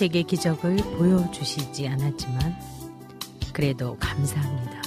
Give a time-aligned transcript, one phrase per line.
[0.00, 2.56] 제게 기적을 보여주시지 않았지만
[3.52, 4.80] 그래도 감사합니다.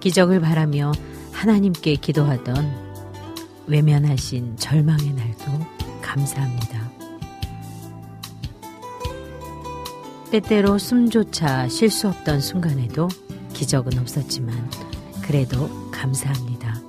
[0.00, 0.92] 기적을 바라며
[1.32, 2.70] 하나님께 기도하던
[3.68, 5.44] 외면하신 절망의 날도
[6.02, 6.92] 감사합니다.
[10.30, 13.08] 때때로 숨조차 쉴 수 없던 순간에도
[13.54, 14.54] 기적은 없었지만
[15.22, 16.82] 그래도 감사합니다.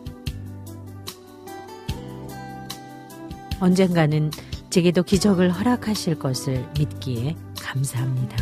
[3.61, 4.30] 언젠가는
[4.75, 8.35] 제게도 기적을 허락하실 것을 믿기에 감사합니다.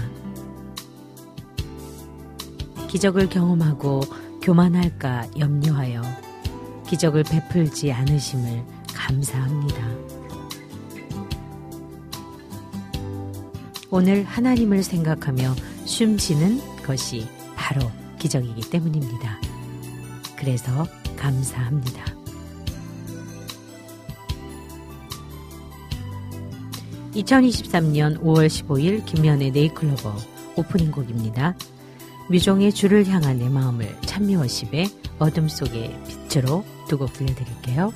[2.87, 4.01] 기적을 경험하고
[4.41, 6.01] 교만할까 염려하여
[6.87, 9.87] 기적을 베풀지 않으심을 감사합니다.
[13.91, 15.53] 오늘 하나님을 생각하며
[15.85, 19.39] 숨 쉬는 것이 바로 기적이기 때문입니다.
[20.35, 22.12] 그래서 감사합니다.
[27.15, 30.15] (2023년 5월 15일) 김현의 네이클로버
[30.55, 31.55] 오프닝 곡입니다.
[32.29, 37.91] 뮤종의 주를 향한 내 마음을 찬미워십의 어둠 속의 빛으로 두 곡 들려드릴게요.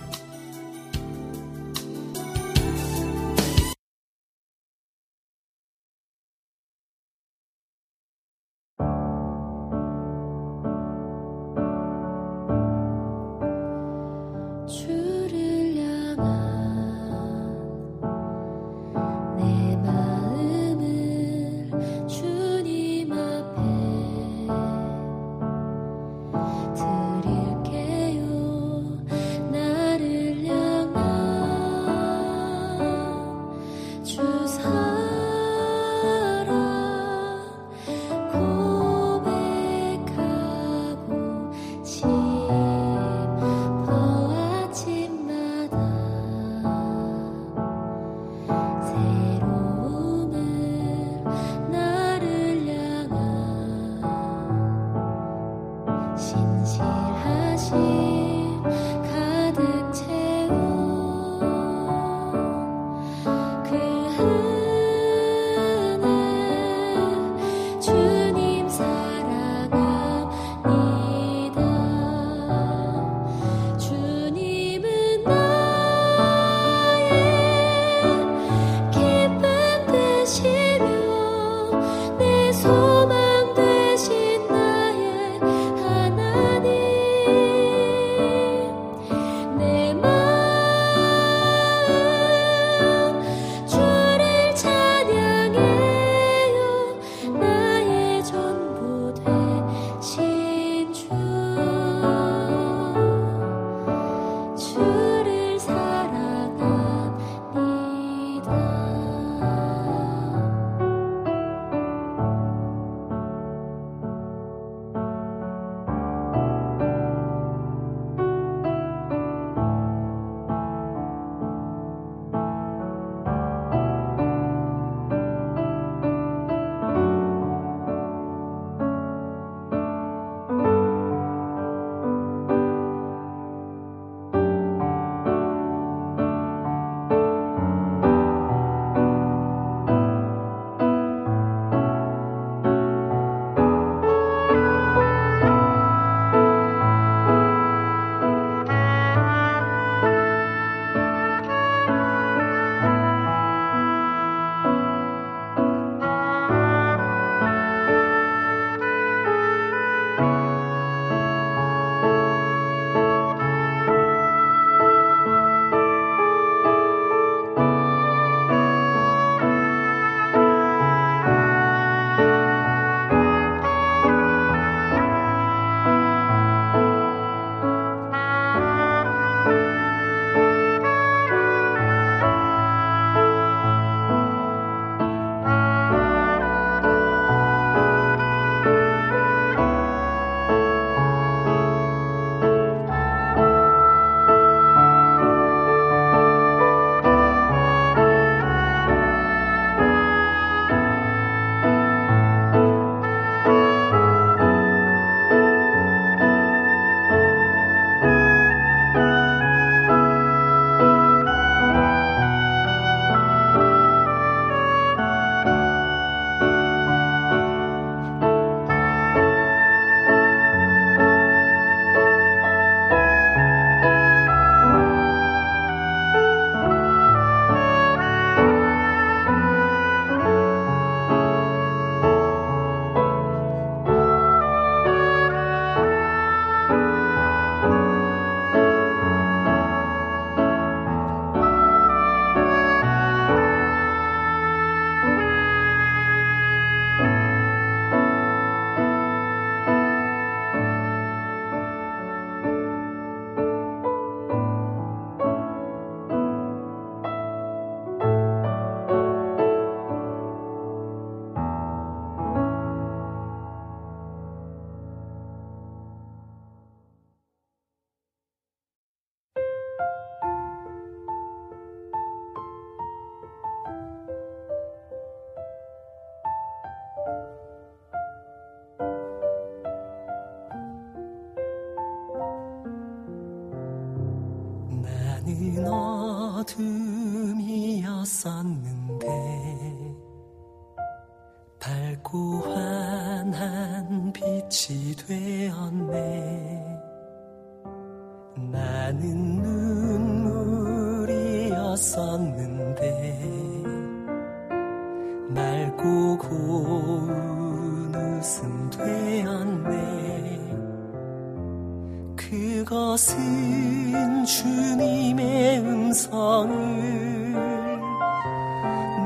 [312.29, 317.33] 그것은 주님의 음성을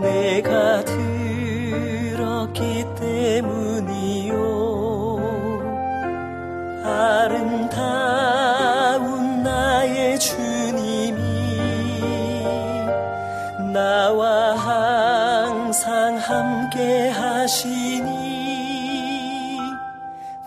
[0.02, 4.34] 내가 들었기 때문이요.
[6.84, 8.24] 아름다운
[9.44, 11.22] 나의 주님이
[13.72, 18.02] 나와 항상 함께 하시니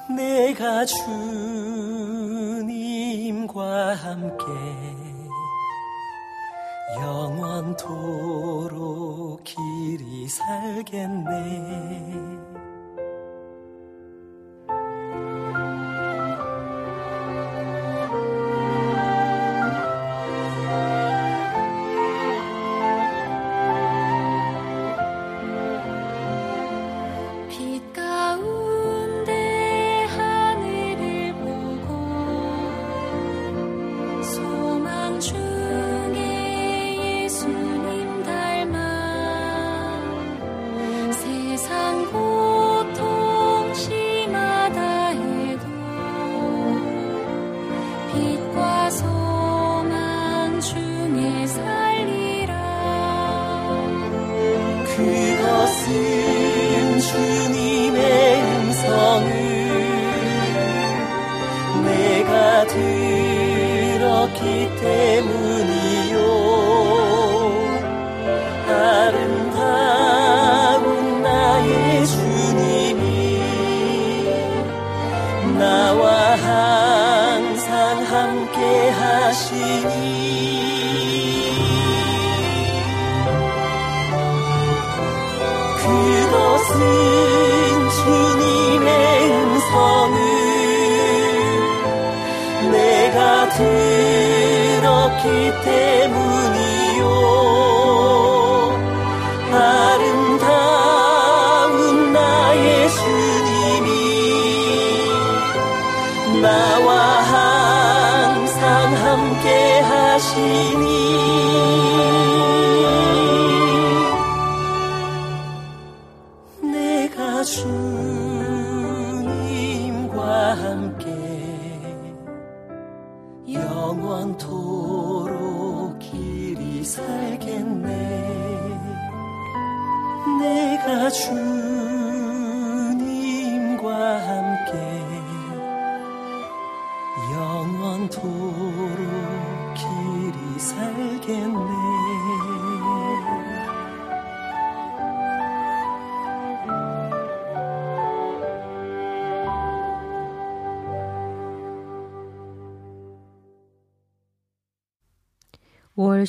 [0.08, 1.33] 내가 주
[4.34, 4.46] 함께
[7.00, 8.74] 영원토록
[9.44, 12.33] 길이 살겠네.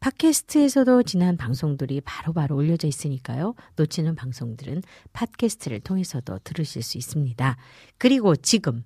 [0.00, 3.54] 팟캐스트에서도 지난 방송들이 바로바로 바로 올려져 있으니까요.
[3.76, 4.82] 놓치는 방송들은
[5.12, 7.56] 팟캐스트를 통해서도 들으실 수 있습니다.
[7.96, 8.84] 그리고 지금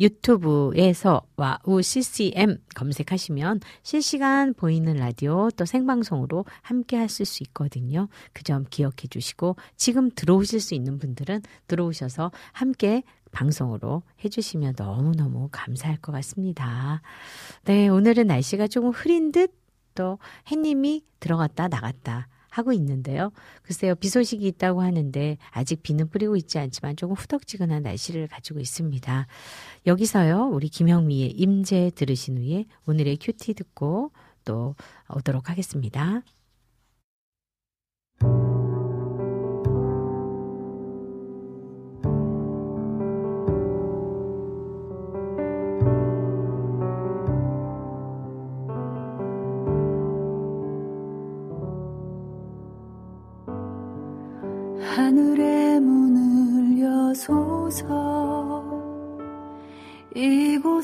[0.00, 8.08] 유튜브에서 와우 CCM 검색하시면 실시간 보이는 라디오 또 생방송으로 함께 하실 수 있거든요.
[8.32, 15.96] 그 점 기억해 주시고 지금 들어오실 수 있는 분들은 들어오셔서 함께 방송으로 해주시면 너무너무 감사할
[15.96, 17.00] 것 같습니다.
[17.64, 19.64] 네, 오늘은 날씨가 조금 흐린 듯
[19.94, 23.32] 또 해님이 들어갔다 나갔다 하고 있는데요.
[23.62, 29.26] 글쎄요, 비 소식이 있다고 하는데 아직 비는 뿌리고 있지 않지만 조금 후덕지근한 날씨를 가지고 있습니다.
[29.86, 34.12] 여기서요, 우리 김영미의 임재 들으신 후에 오늘의 큐티 듣고
[34.44, 34.76] 또
[35.08, 36.22] 오도록 하겠습니다.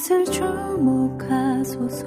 [0.00, 2.06] 것을 주목하소서.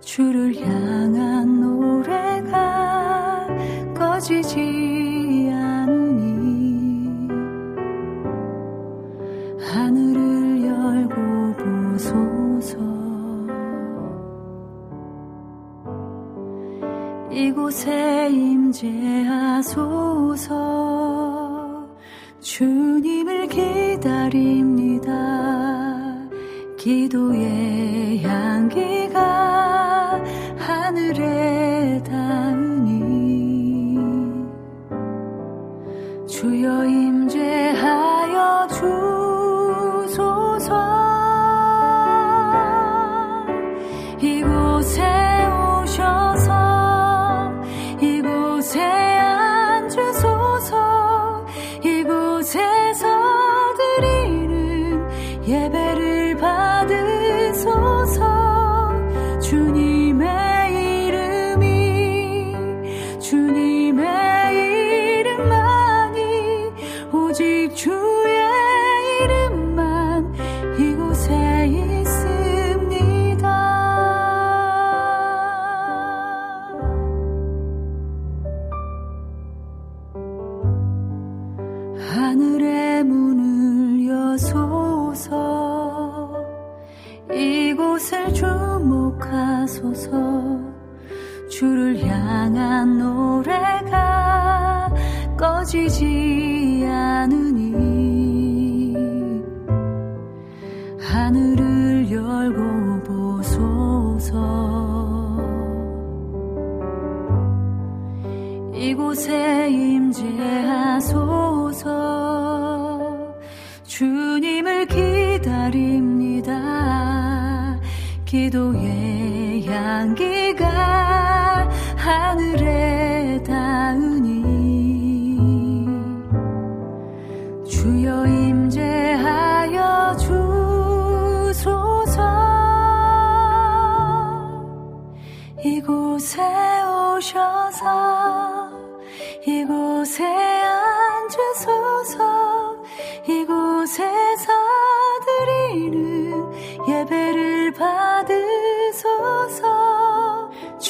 [0.00, 3.46] 주를 향한 노래가
[3.94, 5.15] 꺼지지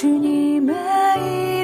[0.07, 1.56] 是你每。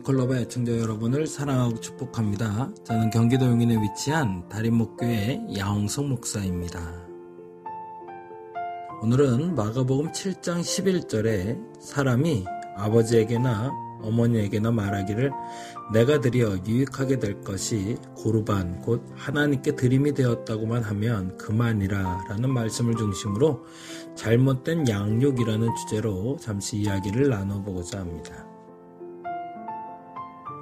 [0.00, 2.70] 니콜로바 애청자 여러분을 사랑하고 축복합니다.
[2.84, 6.80] 저는 경기도 용인에 위치한 다림목교의 야홍성 목사입니다.
[9.02, 12.44] 오늘은 마가복음 7장 11절에 사람이
[12.76, 13.70] 아버지에게나
[14.02, 15.30] 어머니에게나 말하기를
[15.92, 23.66] 내가 드려 유익하게 될 것이 고르반 곧 하나님께 드림이 되었다고만 하면 그만이라 라는 말씀을 중심으로
[24.14, 28.49] 잘못된 양육이라는 주제로 잠시 이야기를 나눠보고자 합니다.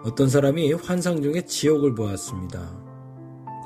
[0.05, 2.61] 어떤 사람이 환상 중에 지옥을 보았습니다.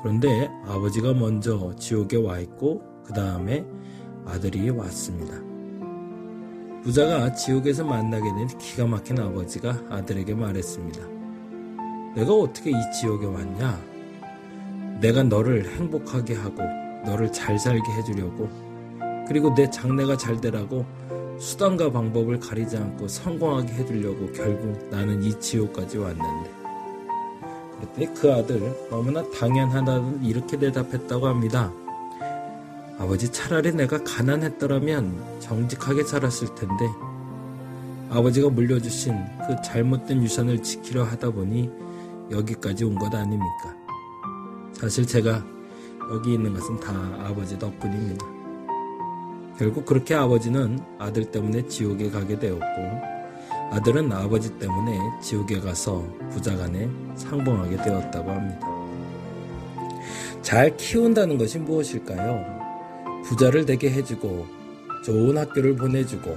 [0.01, 3.65] 그런데 아버지가 먼저 지옥에 와 있고 그 다음에
[4.25, 5.35] 아들이 왔습니다.
[6.83, 11.07] 부자가 지옥에서 만나게 된 기가 막힌 아버지가 아들에게 말했습니다.
[12.15, 13.79] 내가 어떻게 이 지옥에 왔냐?
[14.99, 16.63] 내가 너를 행복하게 하고
[17.05, 18.49] 너를 잘 살게 해주려고
[19.27, 20.85] 그리고 내 장래가 잘 되라고
[21.43, 26.51] 수단과 방법을 가리지 않고 성공하게 해주려고 결국 나는 이 지옥까지 왔는데
[27.75, 31.71] 그랬더니 그 아들 너무나 당연하다는 이렇게 대답했다고 합니다.
[32.97, 36.85] 아버지 차라리 내가 가난했더라면 정직하게 살았을 텐데
[38.09, 39.13] 아버지가 물려주신
[39.45, 41.69] 그 잘못된 유산을 지키려 하다 보니
[42.31, 43.75] 여기까지 온 것 아닙니까?
[44.71, 45.43] 사실 제가
[46.13, 48.42] 여기 있는 것은 다 아버지 덕분입니다.
[49.57, 52.65] 결국 그렇게 아버지는 아들 때문에 지옥에 가게 되었고
[53.71, 58.67] 아들은 아버지 때문에 지옥에 가서 부자간에 상봉하게 되었다고 합니다.
[60.41, 62.43] 잘 키운다는 것이 무엇일까요?
[63.25, 64.45] 부자를 되게 해주고
[65.05, 66.35] 좋은 학교를 보내주고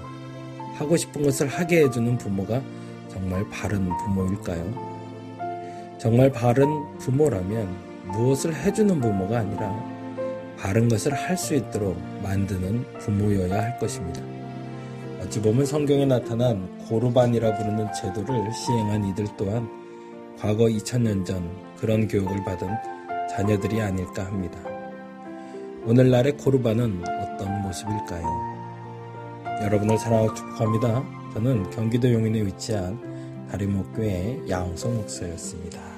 [0.75, 2.61] 하고 싶은 것을 하게 해주는 부모가
[3.09, 5.97] 정말 바른 부모일까요?
[5.99, 6.67] 정말 바른
[6.99, 7.75] 부모라면
[8.13, 9.96] 무엇을 해주는 부모가 아니라
[10.59, 14.21] 바른 것을 할 수 있도록 만드는 부모여야 할 것입니다.
[15.21, 19.69] 어찌 보면 성경에 나타난 고르반이라 부르는 제도를 시행한 이들 또한
[20.39, 22.69] 과거 2000년 전 그런 교육을 받은
[23.31, 24.59] 자녀들이 아닐까 합니다.
[25.85, 28.25] 오늘날의 고르반은 어떤 모습일까요?
[29.63, 31.05] 여러분을 사랑하고 축복합니다.
[31.35, 35.96] 저는 경기도 용인에 위치한 다리목교회 양성 목사였습니다.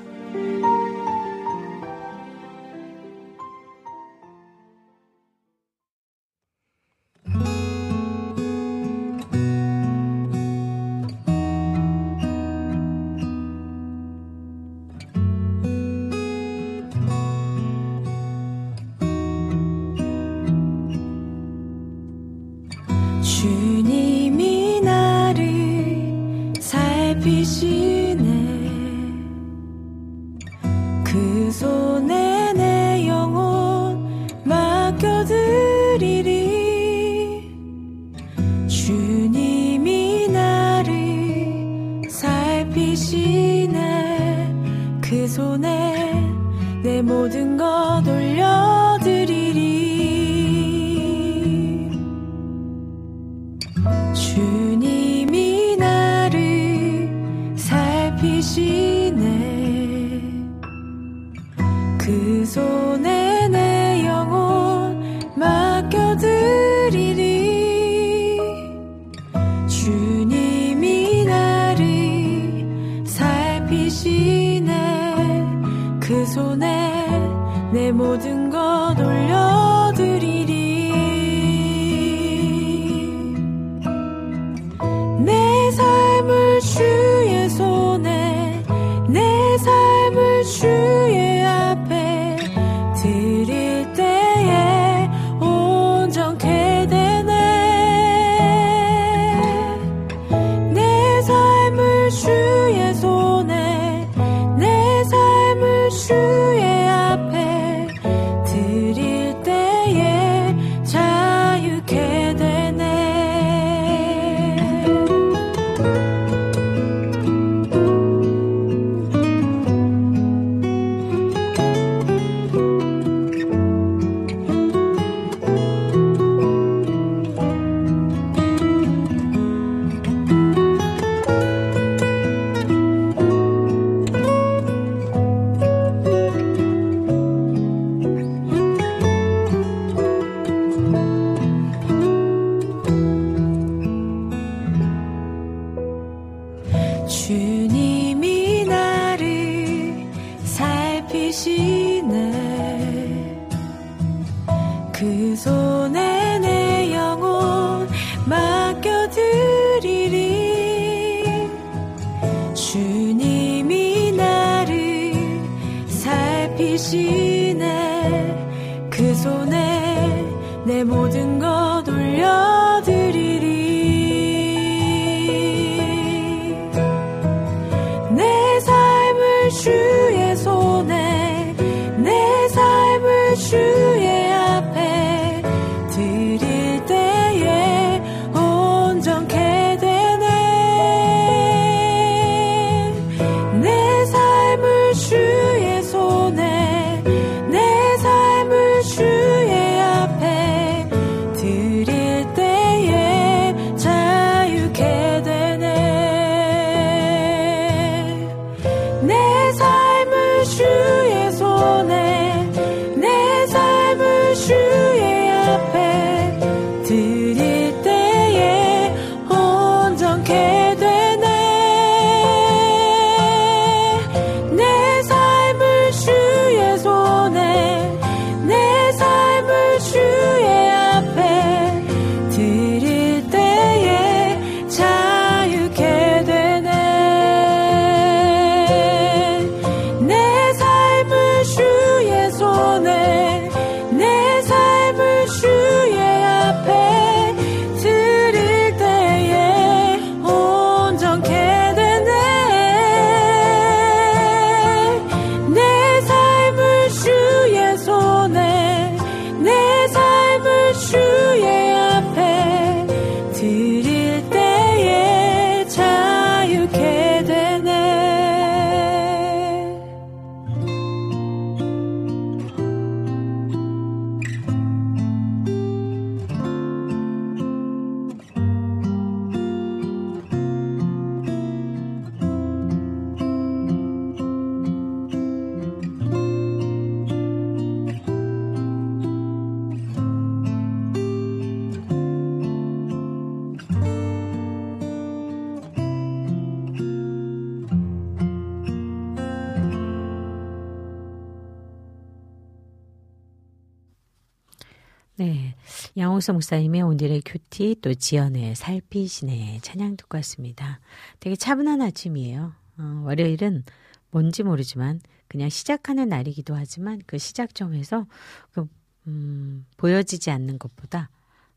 [306.29, 310.79] 양홍석 목사님의 오늘의 큐티 또 지연의 살피시네 찬양 듣고 왔습니다.
[311.21, 312.53] 되게 차분한 아침이에요.
[312.79, 313.65] 어, 월요일은
[314.11, 318.07] 뭔지 모르지만 그냥 시작하는 날이기도 하지만 그 시작점에서
[318.53, 318.69] 그,
[319.07, 321.11] 음, 보여지지 않는 것보다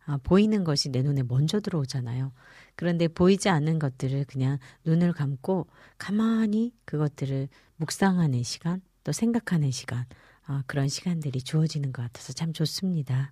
[0.06, 2.32] 아, 보이는 것이 내 눈에 먼저 들어오잖아요.
[2.76, 10.06] 그런데 보이지 않는 것들을 그냥 눈을 감고 가만히 그것들을 묵상하는 시간, 또 생각하는 시간,
[10.48, 13.32] 어, 그런 시간들이 주어지는 것 같아서 참 좋습니다.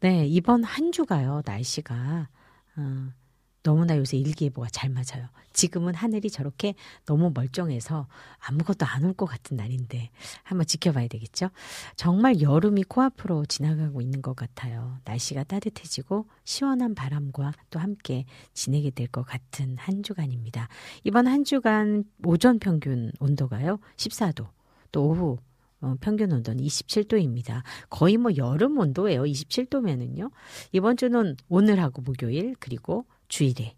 [0.00, 2.28] 네, 이번 한 주가요, 날씨가,
[2.76, 3.08] 어,
[3.64, 5.28] 너무나 요새 일기예보가 잘 맞아요.
[5.52, 8.06] 지금은 하늘이 저렇게 너무 멀쩡해서
[8.38, 10.10] 아무것도 안 올 것 같은 날인데
[10.44, 11.50] 한번 지켜봐야 되겠죠?
[11.96, 14.98] 정말 여름이 코앞으로 지나가고 있는 것 같아요.
[15.04, 20.68] 날씨가 따뜻해지고 시원한 바람과 또 함께 지내게 될 것 같은 한 주간입니다.
[21.04, 24.48] 이번 한 주간 오전 평균 온도가요, 14도.
[24.92, 25.38] 또 오후
[25.80, 27.62] 어, 평균 온도는 27도입니다.
[27.88, 29.22] 거의 뭐 여름 온도예요.
[29.22, 30.30] 27도면은요.
[30.72, 33.74] 이번 주는 오늘하고 목요일 그리고 주일에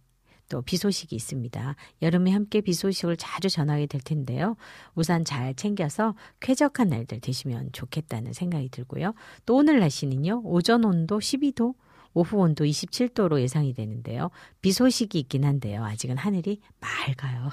[0.51, 1.77] 또 비 소식이 있습니다.
[2.03, 4.57] 여름에 함께 비 소식을 자주 전하게 될 텐데요.
[4.95, 9.15] 우산 잘 챙겨서 쾌적한 날들 되시면 좋겠다는 생각이 들고요.
[9.47, 10.43] 또 오늘 날씨는요.
[10.45, 11.75] 오전 온도 12도,
[12.13, 14.31] 오후 온도 27도로 예상이 되는데요.
[14.61, 15.85] 비 소식이 있긴 한데요.
[15.85, 17.51] 아직은 하늘이 맑아요.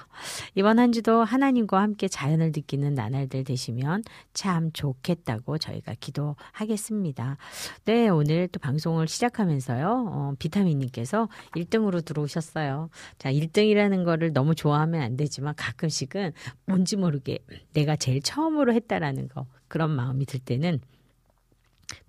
[0.56, 7.38] 이번 한 주도 하나님과 함께 자연을 느끼는 나날들 되시면 참 좋겠다고 저희가 기도하겠습니다.
[7.86, 10.06] 네, 오늘 또 방송을 시작하면서요.
[10.10, 12.90] 어, 비타민님께서 1등으로 들어오셨어요.
[13.20, 16.34] 자, 1등이라는 거를 너무 좋아하면 안 되지만 가끔씩은
[16.66, 17.40] 뭔지 모르게
[17.74, 20.80] 내가 제일 처음으로 했다라는 거 그런 마음이 들 때는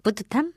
[0.03, 0.53] 뿌듯함?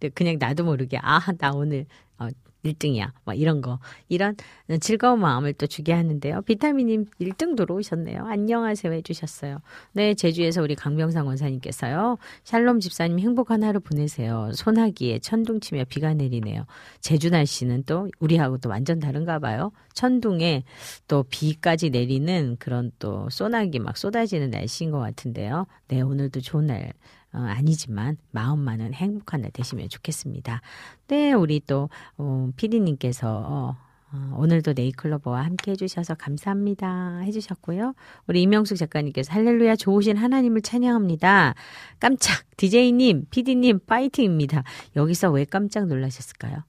[0.00, 1.86] 네, 그냥 나도 모르게 아 나 오늘
[2.18, 2.28] 어,
[2.64, 3.12] 1등이야.
[3.24, 3.78] 막 이런 거.
[4.08, 4.34] 이런
[4.80, 6.42] 즐거운 마음을 또 주게 하는데요.
[6.42, 8.24] 비타민님 1등 들어오셨네요.
[8.26, 9.58] 안녕하세요 해주셨어요.
[9.92, 12.18] 네, 제주에서 우리 강병상 원사님께서요.
[12.44, 14.50] 샬롬 집사님 행복한 하루 보내세요.
[14.54, 16.66] 소나기에 천둥 치며 비가 내리네요.
[17.00, 19.70] 제주 날씨는 또 우리하고 또 완전 다른가 봐요.
[19.94, 20.64] 천둥에
[21.08, 25.66] 또 비까지 내리는 그런 또 소나기 막 쏟아지는 날씨인 것 같은데요.
[25.88, 26.92] 네, 오늘도 좋은 날
[27.36, 30.62] 어, 아니지만 마음만은 행복한 날 되시면 좋겠습니다.
[31.08, 33.76] 네, 우리 또 어, 피디님께서
[34.10, 37.18] 어, 오늘도 네이클로버와 함께 해주셔서 감사합니다.
[37.18, 37.94] 해주셨고요.
[38.26, 41.54] 우리 이명숙 작가님께서 할렐루야 좋으신 하나님을 찬양합니다.
[42.00, 44.64] 깜짝 DJ님, PD님 파이팅입니다.
[44.96, 46.64] 여기서 왜 깜짝 놀라셨을까요?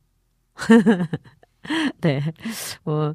[2.02, 2.22] 네.
[2.84, 3.14] 뭐,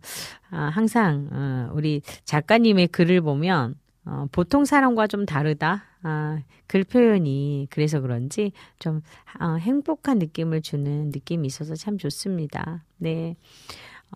[0.51, 5.85] 아, 항상, 어, 우리 작가님의 글을 보면, 어, 보통 사람과 좀 다르다.
[6.03, 9.03] 아, 글 표현이 그래서 그런지 좀
[9.41, 12.85] 어, 행복한 느낌을 주는 느낌이 있어서 참 좋습니다.
[12.99, 13.37] 네.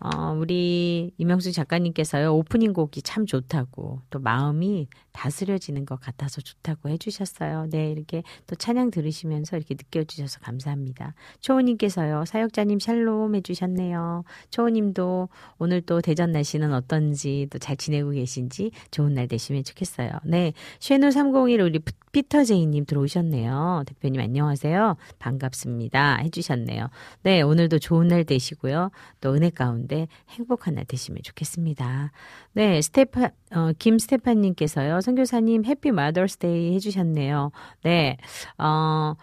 [0.01, 7.67] 어, 우리 이명수 작가님께서요, 오프닝 곡이 참 좋다고, 또 마음이 다스려지는 것 같아서 좋다고 해주셨어요.
[7.71, 11.13] 네, 이렇게 또 찬양 들으시면서 이렇게 느껴주셔서 감사합니다.
[11.41, 14.23] 초호님께서요, 사역자님 샬롬 해주셨네요.
[14.51, 20.09] 초호님도 오늘 또 대전 날씨는 어떤지 또 잘 지내고 계신지 좋은 날 되시면 좋겠어요.
[20.25, 21.79] 네, 쉐누 301 우리
[22.11, 23.83] 피터 제이님 들어오셨네요.
[23.85, 24.95] 대표님 안녕하세요.
[25.19, 26.17] 반갑습니다.
[26.23, 26.87] 해주셨네요.
[27.23, 28.91] 네, 오늘도 좋은 날 되시고요.
[29.21, 29.86] 또 은혜 가운데
[30.29, 32.11] 행복한 날 되시면 좋겠습니다.
[32.53, 35.01] 네, 스테파, 어, 김스테파님께서요.
[35.01, 37.51] 선교사님 Happy Mother's Day 해주셨네요.
[37.83, 38.17] 네,
[38.57, 39.15] 어,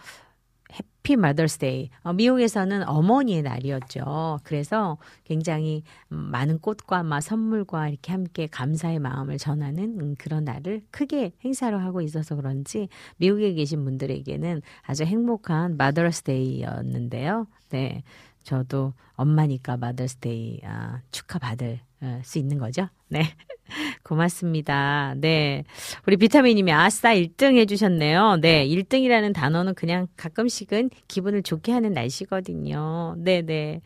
[1.05, 1.91] Happy Mother's Day.
[2.03, 4.41] 어, 미국에서는 어머니의 날이었죠.
[4.43, 11.33] 그래서 굉장히 많은 꽃과 막 선물과 이렇게 함께 감사의 마음을 전하는 음, 그런 날을 크게
[11.45, 17.47] 행사를 하고 있어서 그런지 미국에 계신 분들에게는 아주 행복한 마더스데이였는데요.
[17.71, 18.03] 네.
[18.45, 22.89] 저도 엄마니까 마더스데이 아, 축하받을 어, 수 있는 거죠.
[23.09, 23.23] 네.
[24.05, 25.15] 고맙습니다.
[25.17, 25.65] 네.
[26.07, 28.39] 우리 비타민님이 아싸 1등 해주셨네요.
[28.41, 28.67] 네.
[28.69, 33.17] 1등이라는 단어는 그냥 가끔씩은 기분을 좋게 하는 날씨거든요.
[33.19, 33.43] 네네.
[33.43, 33.81] 네.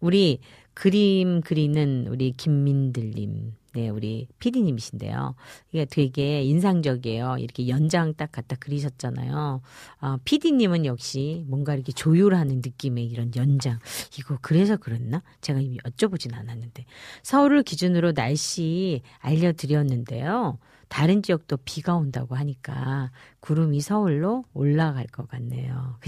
[0.00, 0.40] 우리
[0.74, 3.54] 그림 그리는 우리 김민들님.
[3.74, 5.34] 네, 우리 피디님이신데요.
[5.72, 7.38] 이게 되게 인상적이에요.
[7.38, 9.62] 이렇게 연장 딱 갖다 그리셨잖아요.
[9.98, 13.80] 아, 피디님은 역시 뭔가 이렇게 조율하는 느낌의 이런 연장.
[14.16, 15.22] 이거 그래서 그랬나?
[15.40, 16.84] 제가 이미 여쭤보진 않았는데.
[17.24, 20.58] 서울을 기준으로 날씨 알려드렸는데요.
[20.88, 23.10] 다른 지역도 비가 온다고 하니까
[23.44, 25.98] 구름이 서울로 올라갈 것 같네요.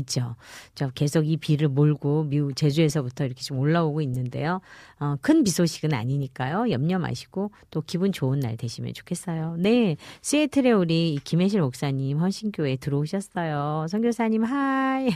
[0.75, 4.63] 저 계속 이 비를 몰고 미국 제주에서부터 이렇게 좀 올라오고 있는데요.
[4.99, 6.71] 어, 큰비 소식은 아니니까요.
[6.71, 9.57] 염려 마시고 또 기분 좋은 날 되시면 좋겠어요.
[9.59, 9.99] 네.
[10.23, 13.87] 시애틀에 우리 김혜실 목사님 헌신교회 들어오셨어요.
[13.91, 15.11] 선교사님 hi.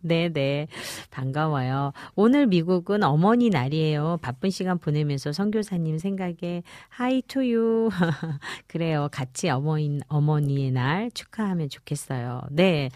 [0.00, 0.66] 네 네.
[1.10, 1.92] 반가워요.
[2.16, 4.18] 오늘 미국은 어머니 날이에요.
[4.20, 7.88] 바쁜 시간 보내면서 선교사님 생각에 hi to you.
[8.68, 9.08] 그래요.
[9.10, 12.42] 같이 어머니, 어머니의 날 축하 하면 좋겠어요.
[12.50, 12.90] 네.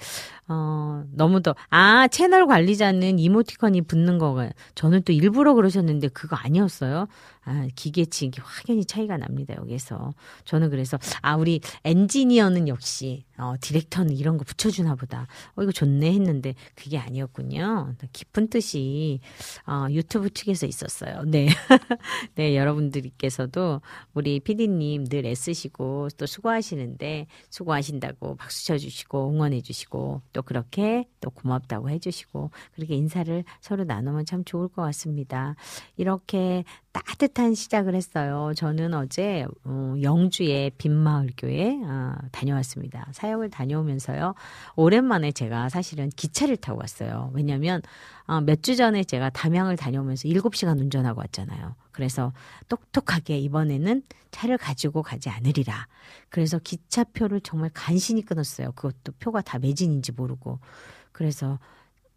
[0.49, 7.07] 어, 너무도, 아, 채널 관리자는 이모티콘이 붙는 거가, 저는 또 일부러 그러셨는데 그거 아니었어요.
[7.45, 10.13] 아, 기계치 이게 확연히 차이가 납니다, 여기서.
[10.45, 15.27] 저는 그래서, 아, 우리 엔지니어는 역시, 어, 디렉터는 이런 거 붙여주나 보다.
[15.57, 17.95] 어, 이거 좋네 했는데, 그게 아니었군요.
[18.13, 19.21] 깊은 뜻이,
[19.67, 21.23] 어, 유튜브 측에서 있었어요.
[21.25, 21.47] 네.
[22.35, 23.81] 네, 여러분들께서도
[24.13, 32.51] 우리 피디님 늘 애쓰시고 또 수고하시는데, 수고하신다고 박수 쳐주시고, 응원해주시고, 또 그렇게 또 고맙다고 해주시고,
[32.75, 35.55] 그렇게 인사를 서로 나누면 참 좋을 것 같습니다.
[35.97, 38.53] 이렇게 따뜻한 시작을 했어요.
[38.57, 43.09] 저는 어제 어, 영주의 빈마을교회 아, 다녀왔습니다.
[43.13, 44.35] 사역을 다녀오면서요.
[44.75, 47.31] 오랜만에 제가 사실은 기차를 타고 왔어요.
[47.33, 47.81] 왜냐하면
[48.27, 51.77] 어, 몇주 전에 제가 담양을 다녀오면서 7시간 운전하고 왔잖아요.
[51.93, 52.33] 그래서
[52.69, 55.87] 똑똑하게 이번에는 차를 가지고 가지 않으리라.
[56.29, 58.73] 그래서 기차표를 정말 간신히 끊었어요.
[58.73, 60.59] 그것도 표가 다 매진인지 모르고.
[61.13, 61.59] 그래서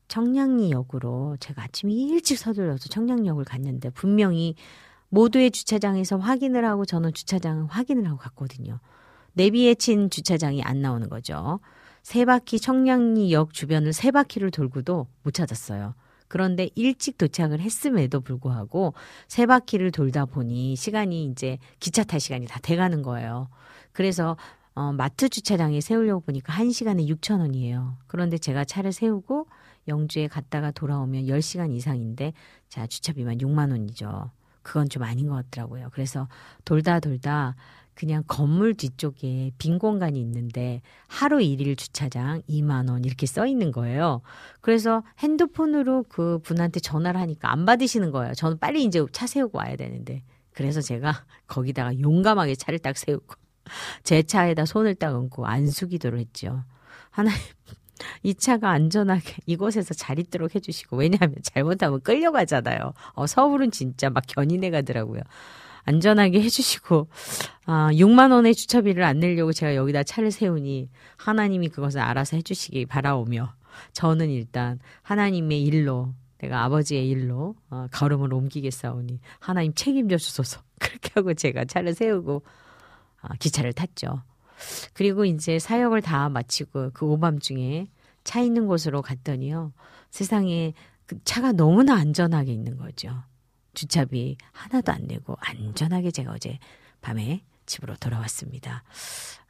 [0.08, 4.56] 청량리역으로 제가 아침 일찍 서둘러서 청량역을 갔는데 분명히
[5.10, 8.80] 모두의 주차장에서 확인을 하고 저는 주차장을 확인을 하고 갔거든요.
[9.34, 11.60] 내비에 친 주차장이 안 나오는 거죠.
[12.02, 15.96] 세 바퀴 청량리역 주변을 세 바퀴를 돌고도 못 찾았어요.
[16.28, 18.94] 그런데 일찍 도착을 했음에도 불구하고
[19.28, 23.50] 세 바퀴를 돌다 보니 시간이 이제 기차 탈 시간이 다 돼가는 거예요.
[23.92, 24.36] 그래서
[24.76, 27.98] 어, 마트 주차장에 세우려고 보니까 1시간에 6천 원이에요.
[28.08, 29.48] 그런데 제가 차를 세우고
[29.88, 32.34] 영주에 갔다가 돌아오면 10시간 이상인데
[32.70, 34.32] 자 주차비만 6만 원이죠.
[34.62, 35.90] 그건 좀 아닌 것 같더라고요.
[35.92, 36.28] 그래서
[36.66, 37.56] 돌다 돌다
[37.96, 44.22] 그냥 건물 뒤쪽에 빈 공간이 있는데 하루 일일 주차장 2만 원 이렇게 써 있는 거예요.
[44.62, 48.34] 그래서 핸드폰으로 그 분한테 전화를 하니까 안 받으시는 거예요.
[48.34, 50.24] 저는 빨리 이제 차 세우고 와야 되는데.
[50.54, 53.36] 그래서 제가 거기다가 용감하게 차를 딱 세우고
[54.04, 56.64] 제 차에다 손을 딱 얹고 안수기도를 했죠.
[57.12, 57.40] 하나님
[58.24, 62.94] 이 차가 안전하게 이곳에서 잘 있도록 해주시고 왜냐하면 잘못하면 끌려가잖아요.
[63.14, 65.22] 어, 서울은 진짜 막 견인해 가더라고요.
[65.86, 67.08] 안전하게 해주시고
[67.66, 73.54] 아 6만 원의 주차비를 안 내려고 제가 여기다 차를 세우니 하나님이 그것을 알아서 해주시기 바라오며
[73.92, 81.34] 저는 일단 하나님의 일로 내가 아버지의 일로 어, 걸음을 옮기겠사오니 하나님 책임져 주소서 그렇게 하고
[81.34, 82.44] 제가 차를 세우고
[83.22, 84.22] 아, 기차를 탔죠.
[84.94, 87.88] 그리고 이제 사역을 다 마치고 그 오밤중에
[88.24, 89.74] 차 있는 곳으로 갔더니요.
[90.10, 90.74] 세상에
[91.06, 93.24] 그 차가 너무나 안전하게 있는 거죠.
[93.74, 96.60] 주차비 하나도 안 내고 안전하게 제가 어제
[97.02, 98.84] 밤에 집으로 돌아왔습니다.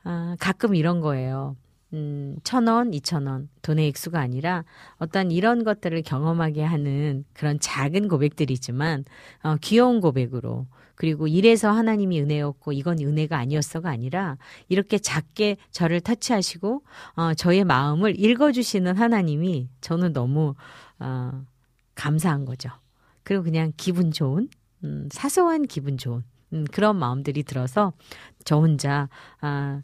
[0.03, 1.55] 아, 가끔 이런 거예요.
[1.93, 4.63] 음, 천 원, 이천 원, 돈의 액수가 아니라
[4.97, 9.05] 어떤 이런 것들을 경험하게 하는 그런 작은 고백들이지만,
[9.43, 14.37] 어, 귀여운 고백으로, 그리고 이래서 하나님이 은혜였고, 이건 은혜가 아니었어가 아니라,
[14.69, 16.83] 이렇게 작게 저를 터치하시고,
[17.15, 20.55] 어, 저의 마음을 읽어주시는 하나님이 저는 너무,
[20.99, 21.43] 어,
[21.95, 22.69] 감사한 거죠.
[23.23, 24.49] 그리고 그냥 기분 좋은,
[24.83, 27.93] 음, 사소한 기분 좋은, 음, 그런 마음들이 들어서
[28.45, 29.09] 저 혼자
[29.41, 29.81] 아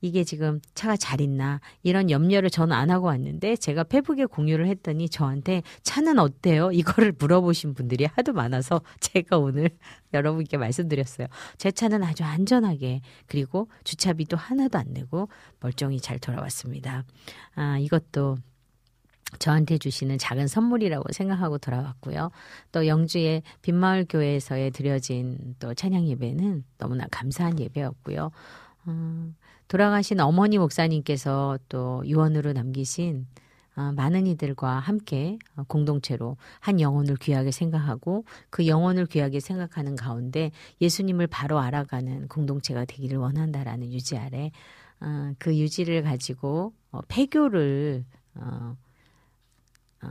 [0.00, 5.08] 이게 지금 차가 잘 있나 이런 염려를 저는 안 하고 왔는데 제가 페북에 공유를 했더니
[5.08, 6.72] 저한테 차는 어때요?
[6.72, 9.70] 이거를 물어보신 분들이 하도 많아서 제가 오늘
[10.14, 11.28] 여러분께 말씀드렸어요.
[11.58, 15.28] 제 차는 아주 안전하게 그리고 주차비도 하나도 안 내고
[15.60, 17.04] 멀쩡히 잘 돌아왔습니다.
[17.54, 18.38] 아 이것도
[19.38, 22.30] 저한테 주시는 작은 선물이라고 생각하고 돌아왔고요.
[22.72, 28.30] 또 영주의 빈마을 교회에서의 드려진 또 찬양 예배는 너무나 감사한 예배였고요.
[28.86, 29.32] 어,
[29.68, 33.26] 돌아가신 어머니 목사님께서 또 유언으로 남기신
[33.76, 35.38] 어, 많은 이들과 함께
[35.68, 43.18] 공동체로 한 영혼을 귀하게 생각하고 그 영혼을 귀하게 생각하는 가운데 예수님을 바로 알아가는 공동체가 되기를
[43.18, 44.50] 원한다라는 유지 아래
[45.00, 48.76] 어, 그 유지를 가지고 어, 폐교를 어,
[50.02, 50.08] 어,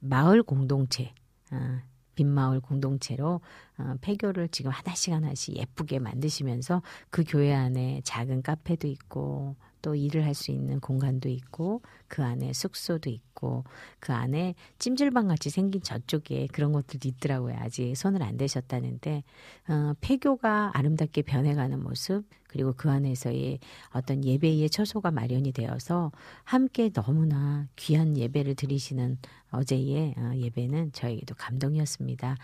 [0.00, 1.14] 마을 공동체,
[1.52, 1.80] 어,
[2.14, 3.40] 빈마을 공동체로
[3.78, 10.24] 어, 폐교를 지금 하나씩 하나씩 예쁘게 만드시면서 그 교회 안에 작은 카페도 있고 또 일을
[10.24, 13.64] 할 수 있는 공간도 있고 그 안에 숙소도 있고
[13.98, 17.56] 그 안에 찜질방 같이 생긴 저쪽에 그런 것들도 있더라고요.
[17.58, 19.22] 아직 손을 안 대셨다는데
[19.68, 26.10] 어, 폐교가 아름답게 변해가는 모습 그리고 그 안에서의 어떤 예배의 처소가 마련이 되어서
[26.44, 29.18] 함께 너무나 귀한 예배를 드리시는
[29.50, 32.36] 어제의 어, 예배는 저에게도 감동이었습니다.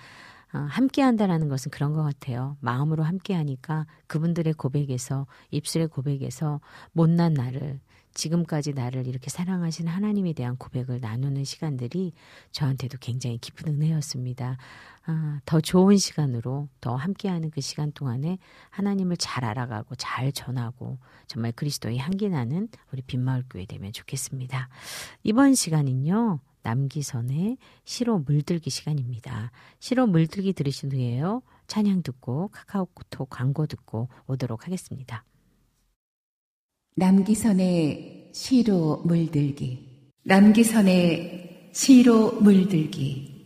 [0.57, 2.57] 어, 함께 한다라는 것은 그런 것 같아요.
[2.61, 6.61] 마음으로 함께 하니까 그분들의 고백에서, 입술의 고백에서
[6.93, 7.81] 못난 나를
[8.15, 12.15] 지금까지 나를 이렇게 사랑하신 하나님에 대한 고백을 나누는 시간들이
[12.51, 14.57] 저한테도 굉장히 깊은 은혜였습니다.
[15.05, 18.39] 아, 더 좋은 시간으로 더 함께하는 그 시간 동안에
[18.71, 24.71] 하나님을 잘 알아가고 잘 전하고 정말 그리스도의 향기 나는 우리 빈마을교회 되면 좋겠습니다.
[25.23, 26.41] 이번 시간은요.
[26.67, 29.53] 남기선의 시로 물들기 시간입니다.
[29.79, 31.43] 시로 물들기 들으신 후에요.
[31.69, 35.25] 찬양 듣고 카카오톡 광고 듣고 오도록 하겠습니다.
[36.97, 43.37] 남기선의 시로 물들기 남기선의 시로 물들기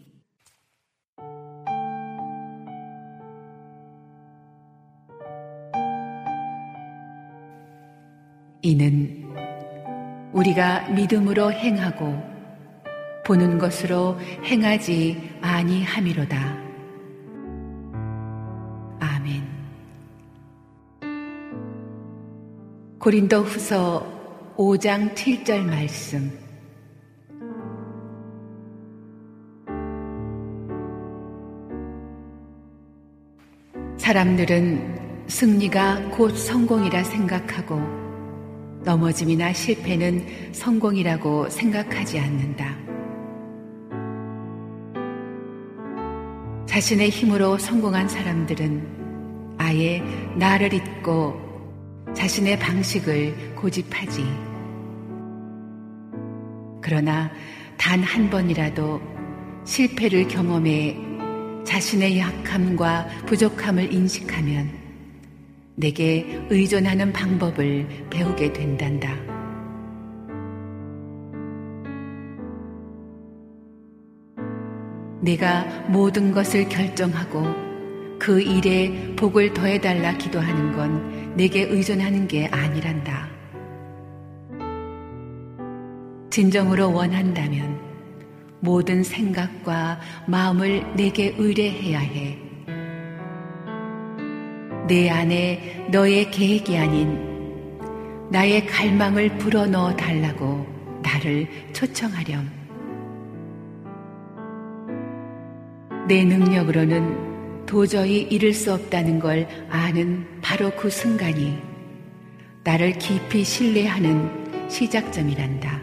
[8.62, 9.31] 이는
[10.33, 12.39] 우리가 믿음으로 행하고
[13.25, 16.57] 보는 것으로 행하지 아니함이로다.
[19.01, 19.43] 아멘.
[22.99, 26.31] 고린도 후서 5장 7절 말씀.
[33.97, 37.81] 사람들은 승리가 곧 성공이라 생각하고
[38.83, 42.89] 넘어짐이나 실패는 성공이라고 생각하지 않는다.
[46.71, 50.01] 자신의 힘으로 성공한 사람들은 아예
[50.37, 51.35] 나를 잊고
[52.14, 54.23] 자신의 방식을 고집하지.
[56.81, 57.29] 그러나
[57.77, 59.03] 단 한 번이라도
[59.64, 60.97] 실패를 경험해
[61.64, 64.71] 자신의 약함과 부족함을 인식하면
[65.75, 69.39] 내게 의존하는 방법을 배우게 된단다.
[75.21, 77.45] 내가 모든 것을 결정하고
[78.18, 83.29] 그 일에 복을 더해달라 기도하는 건 내게 의존하는 게 아니란다.
[86.31, 87.79] 진정으로 원한다면
[88.61, 92.39] 모든 생각과 마음을 내게 의뢰해야 해.
[94.87, 97.31] 내 안에 너의 계획이 아닌
[98.31, 100.66] 나의 갈망을 불어넣어 달라고
[101.03, 102.60] 나를 초청하렴.
[106.09, 111.59] 내 능력으로는 도저히 이룰 수 없다는 걸 아는 바로 그 순간이
[112.64, 115.80] 나를 깊이 신뢰하는 시작점이란다.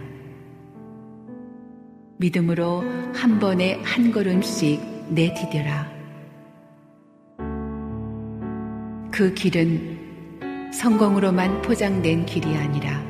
[2.18, 5.98] 믿음으로 한 번에 한 걸음씩 내디뎌라.
[9.12, 13.02] 그 길은 성공으로만 포장된 길이 아니라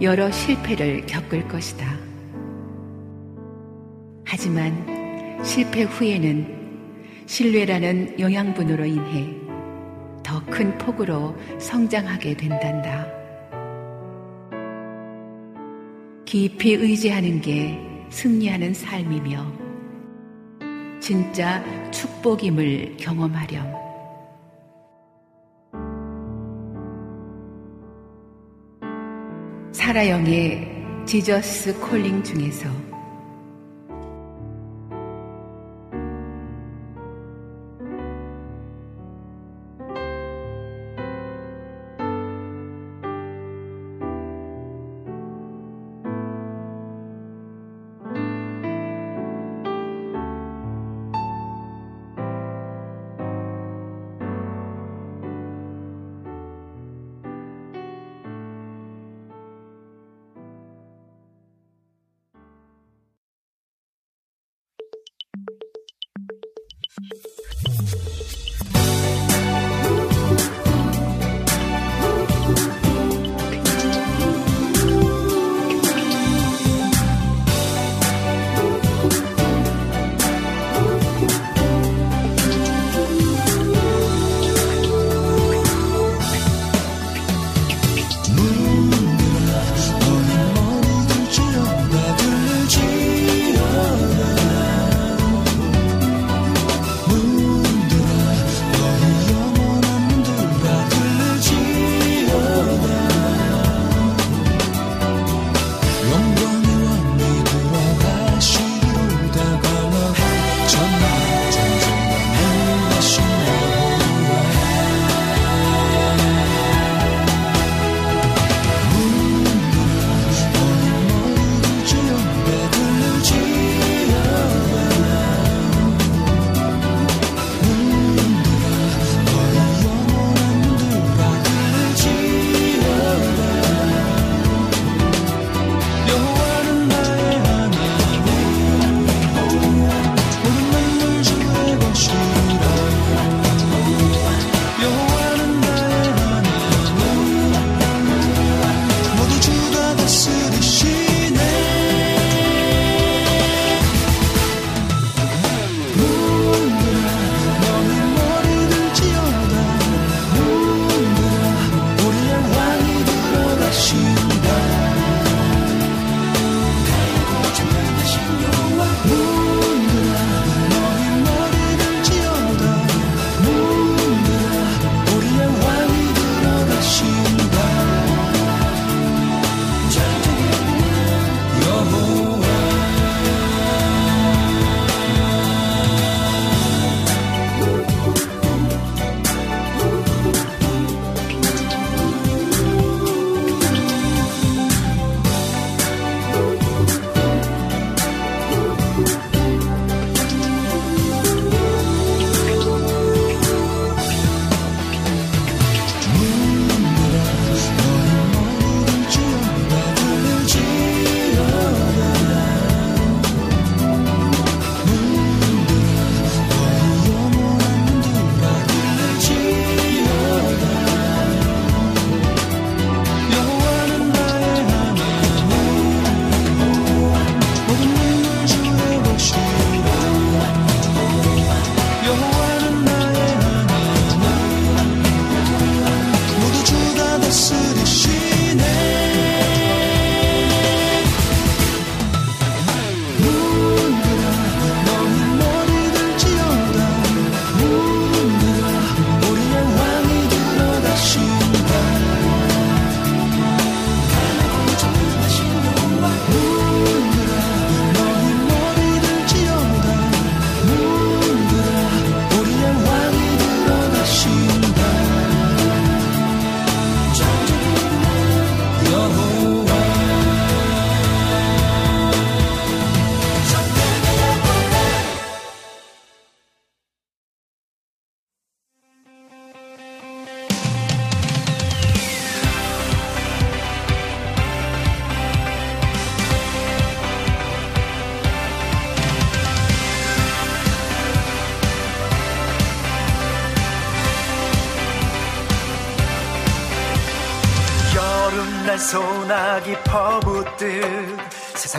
[0.00, 1.86] 여러 실패를 겪을 것이다.
[4.24, 4.97] 하지만
[5.42, 6.56] 실패 후에는
[7.26, 9.34] 신뢰라는 영양분으로 인해
[10.22, 13.06] 더 큰 폭으로 성장하게 된단다.
[16.24, 17.78] 깊이 의지하는 게
[18.10, 19.46] 승리하는 삶이며
[21.00, 23.72] 진짜 축복임을 경험하렴.
[29.72, 32.87] 사라영의 지저스 콜링 중에서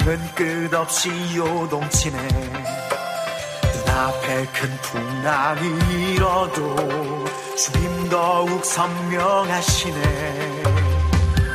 [0.10, 2.18] 은 끝없이 요동치네.
[3.76, 6.76] 눈앞에 큰 풍랑이 일어도
[7.56, 10.02] 주님 더욱 선명하시네.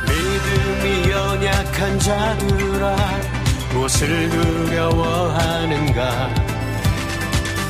[0.07, 2.95] 믿음이 연약한 자들아
[3.73, 6.29] 무엇을 두려워하는가?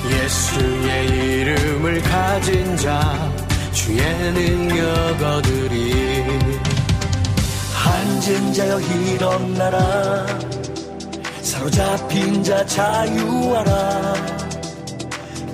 [0.07, 3.01] 예수의 이름을 가진 자
[3.71, 5.95] 주의 능력 얻으리.
[7.85, 10.25] 앉은 자여 일어나라
[11.65, 14.13] 사로잡힌 자 자유하라.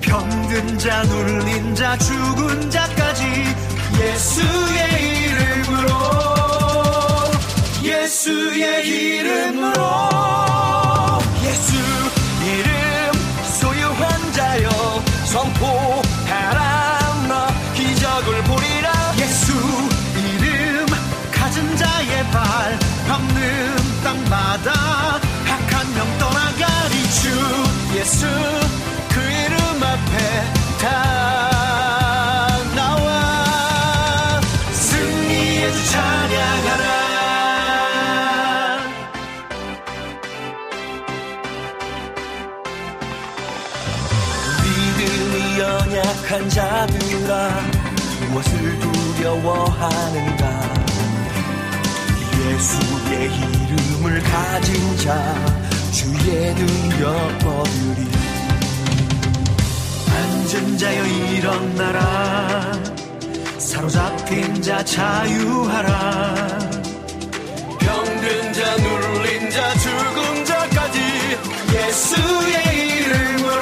[0.02, 3.24] 병든 자 눌린 자 죽은 자까지
[3.98, 5.88] 예수의 이름으로
[7.82, 9.82] 예수의 이름으로.
[11.44, 11.72] 예수
[12.44, 13.12] 이름
[13.54, 14.68] 소유한 자여
[15.24, 16.98] 선포하라
[17.28, 19.14] 너 기적을 보리라.
[19.18, 19.52] 예수
[20.16, 20.86] 이름
[21.32, 25.21] 가진 자의 발 밟는 땅마다
[27.22, 27.28] 주
[27.96, 30.16] 예수 그 이름 앞에
[30.80, 30.84] 다
[32.74, 34.40] 나와.
[34.72, 36.82] 승리의 주 찬양하라.
[44.64, 47.60] 믿음이 연약한 자들아
[48.30, 50.42] 무엇을 두려워하는가?
[52.40, 55.61] 예수의 이름을 가진 자
[55.92, 57.06] 주의 능력
[57.46, 58.08] 얻으리
[60.08, 62.72] 앉은 자여 일어나라
[63.58, 66.34] 사로잡힌 자 자유하라.
[67.78, 70.98] 병든 자 눌린 자 죽은 자까지
[71.74, 73.61] 예수의 이름으로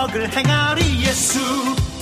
[0.00, 1.38] 적을 행하리 예수.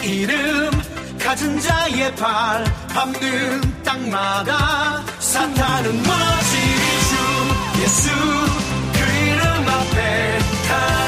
[0.03, 0.71] 이름
[1.19, 2.63] 가진 자의 발
[2.95, 8.11] 밟는 땅마다 사탄은 무너지리 주 예수
[8.93, 10.39] 그 이름 앞에
[10.69, 11.08] 다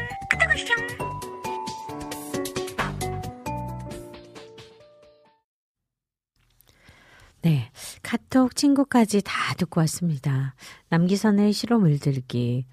[8.55, 10.55] 친구까지 다 듣고 왔습니다.
[10.89, 12.65] 남기선의 시로 물들기.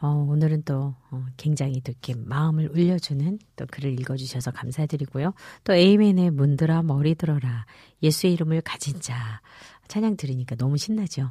[0.00, 5.32] 어, 오늘은 또 어, 굉장히 또 이렇게 마음을 울려주는 또 글을 읽어주셔서 감사드리고요.
[5.62, 7.66] 또 에이맨의 문들아 머리 들어라
[8.02, 9.40] 예수의 이름을 가진 자
[9.86, 11.30] 찬양 들으니까 너무 신나죠.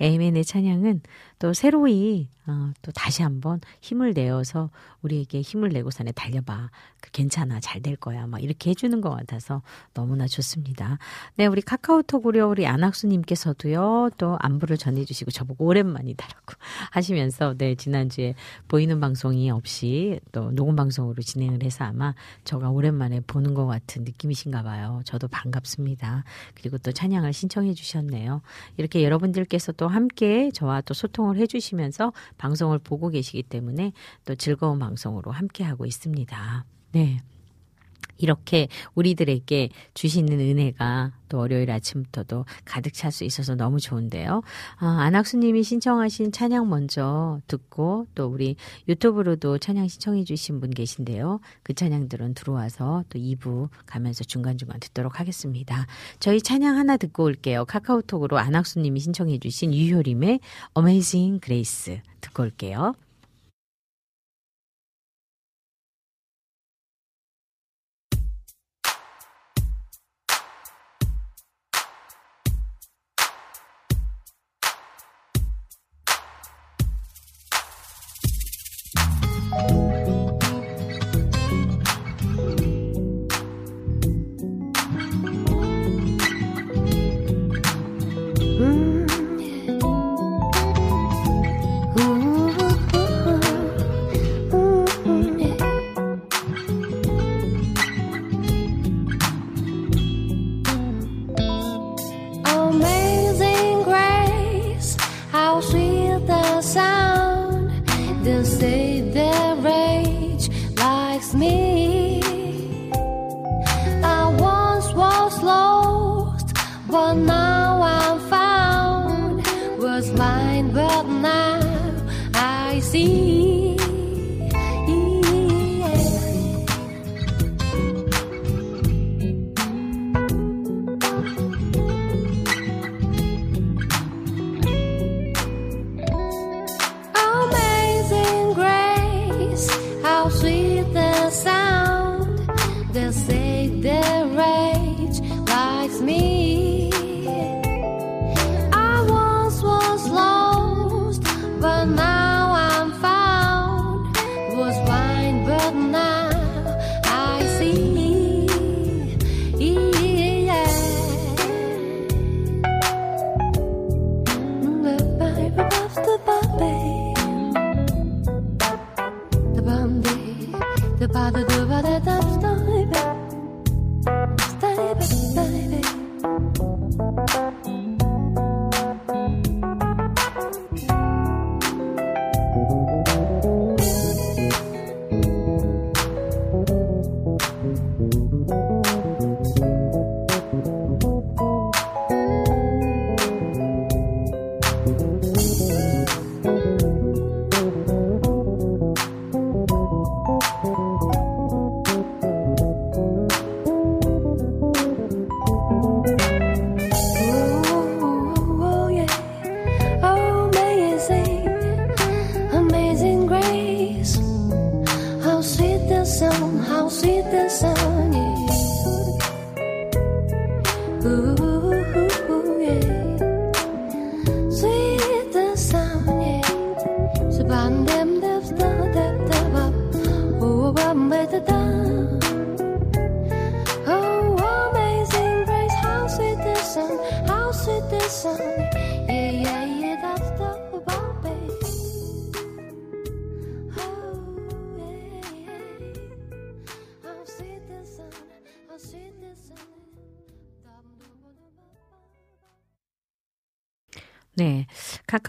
[0.00, 1.00] 에이맨의 찬양은
[1.42, 4.70] 또 새로이 어, 또 다시 한번 힘을 내어서
[5.02, 6.70] 우리에게 힘을 내고 산에 달려봐.
[7.00, 7.60] 그 괜찮아.
[7.60, 8.28] 잘 될 거야.
[8.28, 9.62] 막 이렇게 해주는 것 같아서
[9.92, 10.98] 너무나 좋습니다.
[11.34, 16.54] 네, 우리 카카오톡으로 우리 안학수님께서도요, 또 안부를 전해주시고 저보고 오랜만이다라고
[16.92, 18.34] 하시면서, 네, 지난주에
[18.68, 22.14] 보이는 방송이 없이 또 녹음 방송으로 진행을 해서 아마
[22.44, 25.00] 저가 오랜만에 보는 것 같은 느낌이신가 봐요.
[25.04, 26.22] 저도 반갑습니다.
[26.54, 28.42] 그리고 또 찬양을 신청해 주셨네요.
[28.76, 33.92] 이렇게 여러분들께서 또 함께 저와 또 소통을 해주시면서 방송을 보고 계시기 때문에
[34.24, 36.64] 또 즐거운 방송으로 함께하고 있습니다.
[36.92, 37.20] 네.
[38.18, 44.42] 이렇게 우리들에게 주시는 은혜가 또 월요일 아침부터도 가득 찰 수 있어서 너무 좋은데요.
[44.76, 48.56] 아, 안학수님이 신청하신 찬양 먼저 듣고 또 우리
[48.88, 51.40] 유튜브로도 찬양 신청해 주신 분 계신데요.
[51.62, 55.86] 그 찬양들은 들어와서 또 2부 가면서 중간중간 듣도록 하겠습니다.
[56.20, 57.64] 저희 찬양 하나 듣고 올게요.
[57.64, 60.40] 카카오톡으로 안학수님이 신청해 주신 유효림의
[60.76, 62.94] Amazing Grace 듣고 올게요.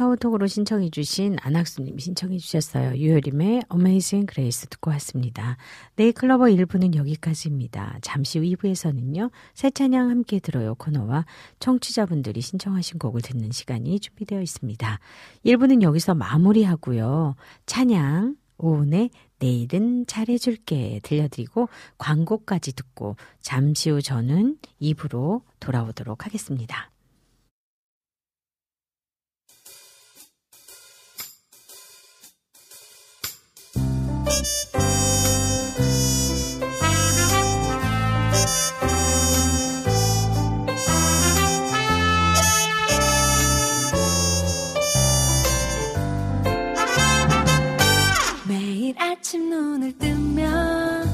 [0.03, 2.95] 카카오톡으로 신청해 주신 안학수님 신청해 주셨어요.
[2.97, 5.57] 유효림의 Amazing Grace 듣고 왔습니다.
[5.95, 7.99] 네이클로버 1부는 여기까지입니다.
[8.01, 11.25] 잠시 후 2부에서는요, 새 찬양 함께 들어요 코너와
[11.59, 14.99] 청취자분들이 신청하신 곡을 듣는 시간이 준비되어 있습니다.
[15.45, 17.35] 1부는 여기서 마무리하고요.
[17.65, 26.92] 찬양, 오은의 내일은 잘해줄게 들려드리고 광고까지 듣고 잠시 후 저는 2부로 돌아오도록 하겠습니다.
[49.23, 51.09] 아침 눈을 뜨면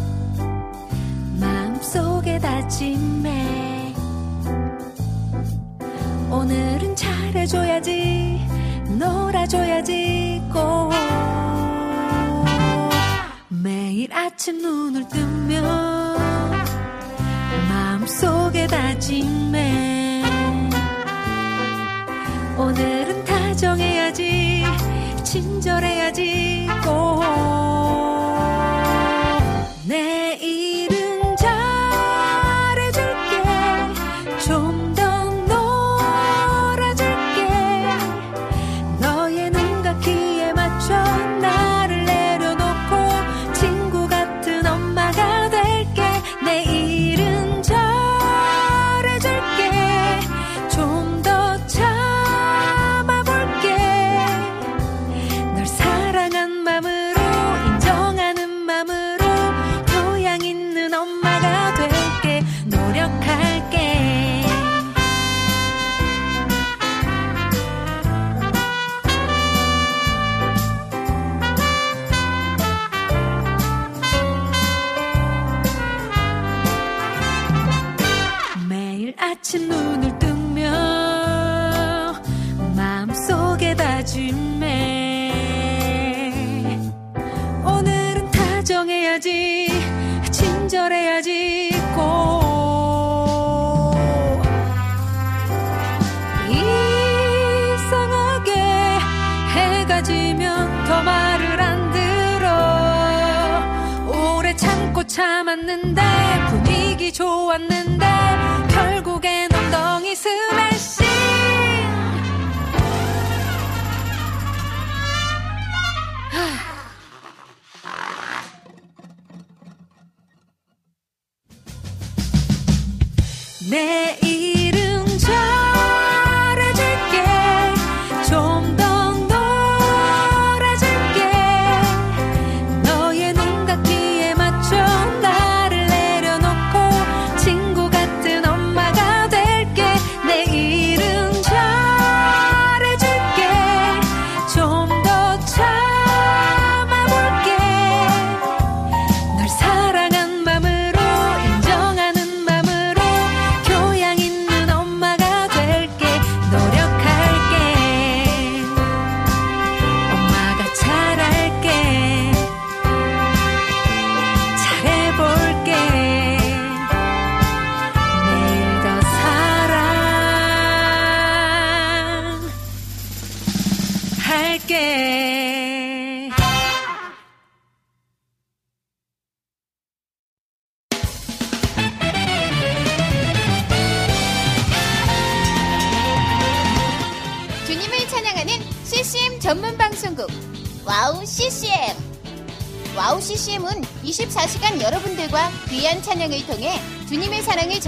[1.40, 3.94] 마음속에 다짐해.
[6.32, 8.42] 오늘은 잘해줘야지
[8.98, 10.92] 놀아줘야지 꼭
[14.40, 15.64] 아침 눈을 뜨면
[17.68, 19.49] 마음속에 다짐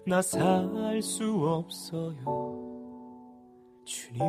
[0.08, 2.14] 나 살 수 없어요.
[3.84, 4.22] 주님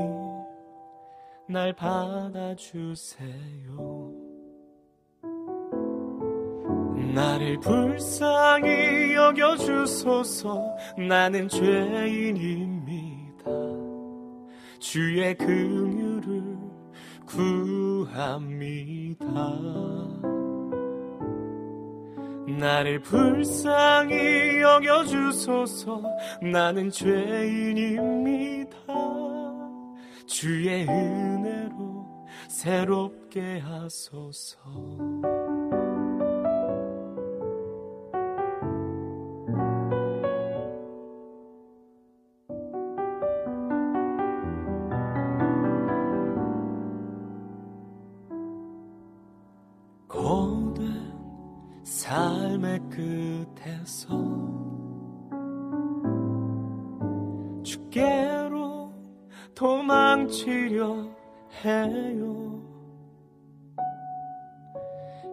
[1.48, 3.28] 날 받아주세요.
[7.14, 13.46] 나를 불쌍히 여겨주소서 나는 죄인입니다.
[14.80, 16.58] 주의 긍휼을
[17.28, 19.26] 구합니다.
[22.48, 26.02] 나를 불쌍히 여겨주소서
[26.41, 28.78] 나는 죄인입니다.
[30.26, 34.58] 주의 은혜로 새롭게 하소서.
[53.58, 54.08] 곁에서
[57.64, 58.91] 주께로
[59.55, 61.08] 도망치려
[61.64, 62.62] 해요.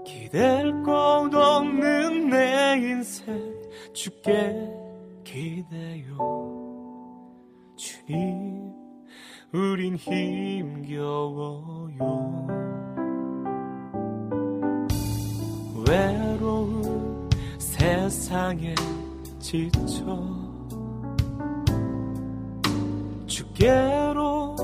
[0.05, 3.55] 기댈 곳 없는 내 인생
[3.93, 4.71] 주께
[5.23, 6.17] 기대요.
[7.77, 8.73] 주님
[9.53, 10.95] 우린 힘겨워요.
[15.87, 16.94] 외로운
[17.85, 18.75] 세상에
[19.39, 19.77] 지쳐
[23.27, 24.57] 주께로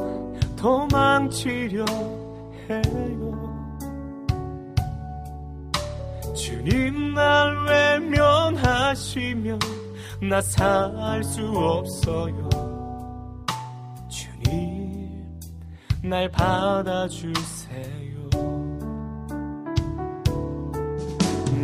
[0.57, 1.85] 도망치려
[2.71, 3.21] 해요.
[6.35, 7.67] 주님 날
[8.01, 9.59] 외면하시면
[10.23, 12.49] 나 살 수 없어요.
[14.09, 15.39] 주님
[16.03, 18.10] 날 받아주세요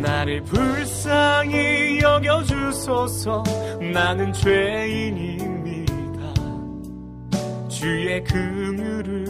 [0.07, 3.43] 나를 불쌍히 여겨주소서.
[3.93, 5.93] 나는 죄인입니다.
[7.69, 9.27] 주의 긍휼을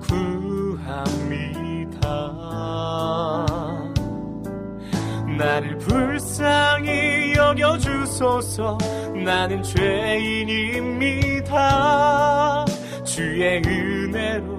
[0.00, 2.08] 구합니다.
[5.36, 8.78] 나를 불쌍히 여겨주소서.
[9.22, 11.04] 나는 죄인입니다.
[13.04, 14.58] 주의 은혜로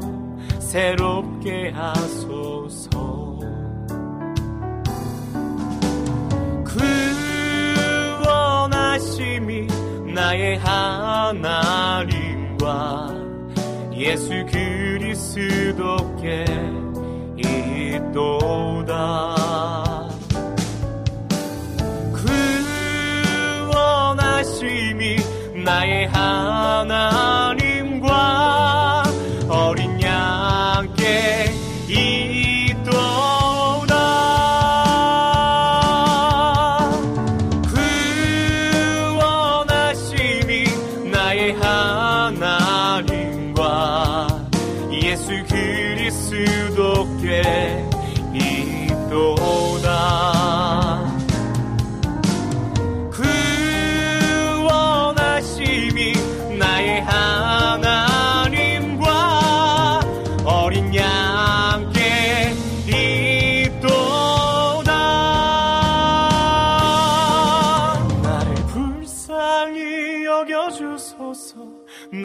[0.59, 2.82] 새롭게 하소서
[8.93, 9.65] 하심이
[10.13, 11.41] 나의 하나님과
[13.95, 16.45] 예수 그리스도께
[17.35, 18.93] 있도다.
[23.73, 25.17] 구원하심이
[25.65, 27.22] 나의 하나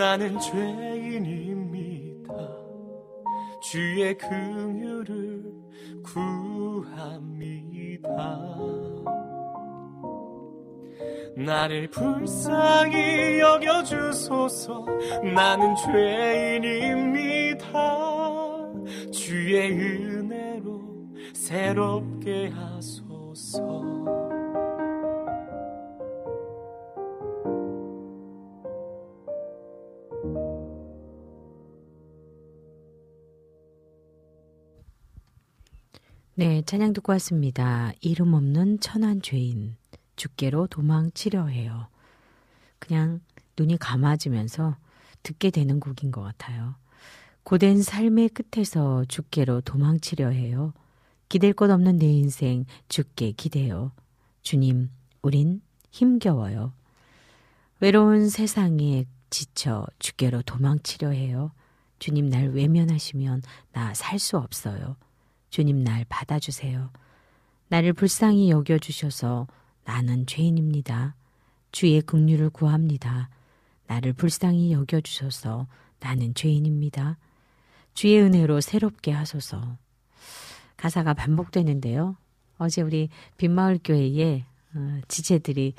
[0.09, 2.33] 나는 죄인입니다.
[3.61, 5.53] 주의 긍휼을
[6.03, 8.09] 구합니다.
[11.37, 14.87] 나를 불쌍히 여겨 주소서.
[15.35, 17.69] 나는 죄인입니다.
[19.13, 20.81] 주의 은혜로
[21.35, 24.28] 새롭게 하소서
[36.39, 37.91] 네, 찬양 듣고 왔습니다.
[38.01, 39.75] 이름 없는 천한 죄인,
[40.15, 41.89] 주께로 도망치려 해요.
[42.79, 43.21] 그냥
[43.59, 44.77] 눈이 감아지면서
[45.25, 46.77] 듣게 되는 곡인 것 같아요.
[47.43, 50.73] 고된 삶의 끝에서 주께로 도망치려 해요.
[51.29, 53.91] 기댈 곳 없는 내 인생 주께 기대요.
[54.43, 54.91] 주님,
[55.23, 55.61] 우린
[55.91, 56.73] 힘겨워요.
[57.81, 61.51] 외로운 세상에 지쳐 주께로 도망치려 해요.
[61.99, 64.95] 주님 날 외면하시면 나 살 수 없어요.
[65.51, 66.91] 주님 날 받아주세요.
[67.69, 69.47] 나를 불쌍히 여겨주셔서
[69.85, 71.15] 나는 죄인입니다.
[71.73, 73.31] 주의 긍휼을 구합니다.
[73.87, 75.67] 나를 불쌍히 여겨주셔서
[76.01, 77.19] 나는 죄인입니다.
[77.95, 79.77] 주의 은혜로 새롭게 하소서.
[80.77, 82.17] 가사가 반복되는데요.
[82.59, 84.45] 어제 우리 빈마을 교회에
[84.75, 85.75] 어, 지체들이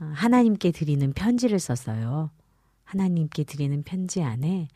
[0.00, 2.30] 어, 하나님께 드리는 편지를 썼어요.
[2.84, 4.68] 하나님께 드리는 편지 안에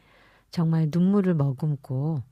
[0.50, 2.22] 정말 눈물을 머금고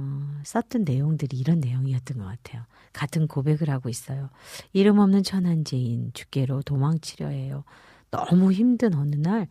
[0.00, 2.64] 어, 썼던 내용들이 이런 내용이었던 것 같아요.
[2.92, 4.30] 같은 고백을 하고 있어요.
[4.72, 7.64] 이름 없는 천한죄인 주께로 도망치려 해요.
[8.10, 9.46] 너무 힘든 어느 날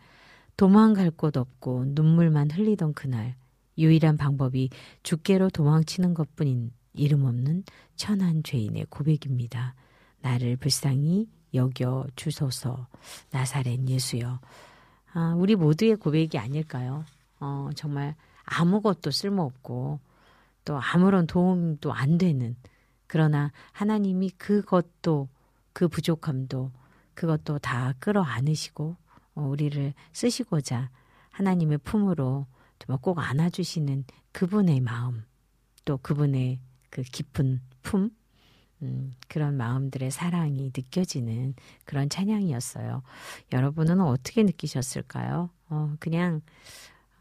[0.57, 3.35] 도망갈 곳 없고 눈물만 흘리던 그날
[3.77, 4.69] 유일한 방법이
[5.03, 7.63] 주께로 도망치는 것뿐인 이름 없는
[7.95, 9.75] 천한 죄인의 고백입니다.
[10.21, 12.87] 나를 불쌍히 여겨 주소서
[13.31, 14.39] 나사렛 예수여.
[15.13, 17.05] 아, 우리 모두의 고백이 아닐까요?
[17.39, 19.99] 어, 정말 아무것도 쓸모없고
[20.69, 22.55] 또 아무런 도움도 안 되는
[23.07, 25.27] 그러나 하나님이 그것도
[25.73, 26.71] 그 부족함도
[27.15, 28.95] 그것도 다 끌어안으시고
[29.33, 30.91] 어, 우리를 쓰시고자
[31.31, 32.45] 하나님의 품으로
[33.01, 35.25] 꼭 안아주시는 그분의 마음
[35.85, 36.59] 또 그분의
[36.91, 38.11] 그 깊은 품
[38.83, 43.01] 음, 그런 마음들의 사랑이 느껴지는 그런 찬양이었어요.
[43.53, 45.49] 여러분은 어떻게 느끼셨을까요?
[45.69, 46.41] 어, 그냥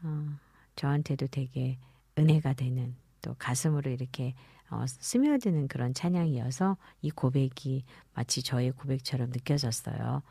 [0.03, 0.37] 어,
[0.75, 1.79] 저한테도 되게
[2.15, 4.33] 은혜가 되는 또 가슴으로 이렇게
[4.71, 10.21] 어, 스며드는 그런 찬양이어서 이 고백이 마치 저의 고백처럼 느껴졌어요.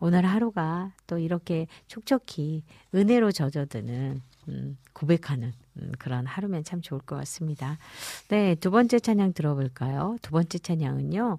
[0.00, 2.64] 오늘 하루가 또 이렇게 촉촉히
[2.94, 7.78] 은혜로 젖어드는 음, 고백하는 음, 그런 하루면 참 좋을 것 같습니다.
[8.28, 10.16] 네, 두 번째 찬양 들어볼까요?
[10.22, 11.38] 두 번째 찬양은요,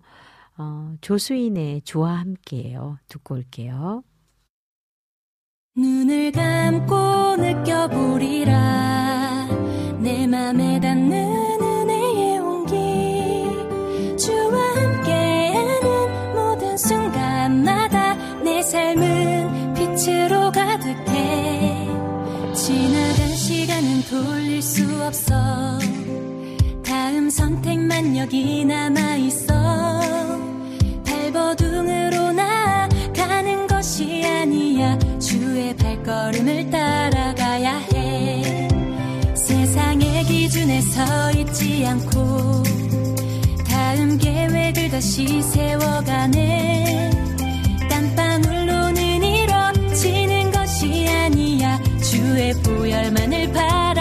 [0.58, 3.00] 어, 조수인의 주와 함께예요.
[3.08, 4.04] 듣고 올게요.
[5.76, 9.23] 눈을 감고 느껴보리라
[10.04, 12.76] 내 맘에 닿는 은혜의 온기.
[14.18, 21.88] 주와 함께하는 모든 순간마다 내 삶은 빛으로 가득해.
[22.54, 25.80] 지나간 시간은 돌릴 수 없어.
[26.84, 29.54] 다음 선택만 여기 남아있어.
[31.06, 35.00] 발버둥으로 나가는 것이 아니야.
[35.20, 37.83] 주의 발걸음을 따라가야
[40.54, 42.62] 기준에 서 있지 않고
[43.68, 47.10] 다음 계획을 다시 세워가네.
[47.90, 51.82] 땀방울로는 이뤄지는 것이 아니야.
[52.04, 53.93] 주의 보혈만을 바라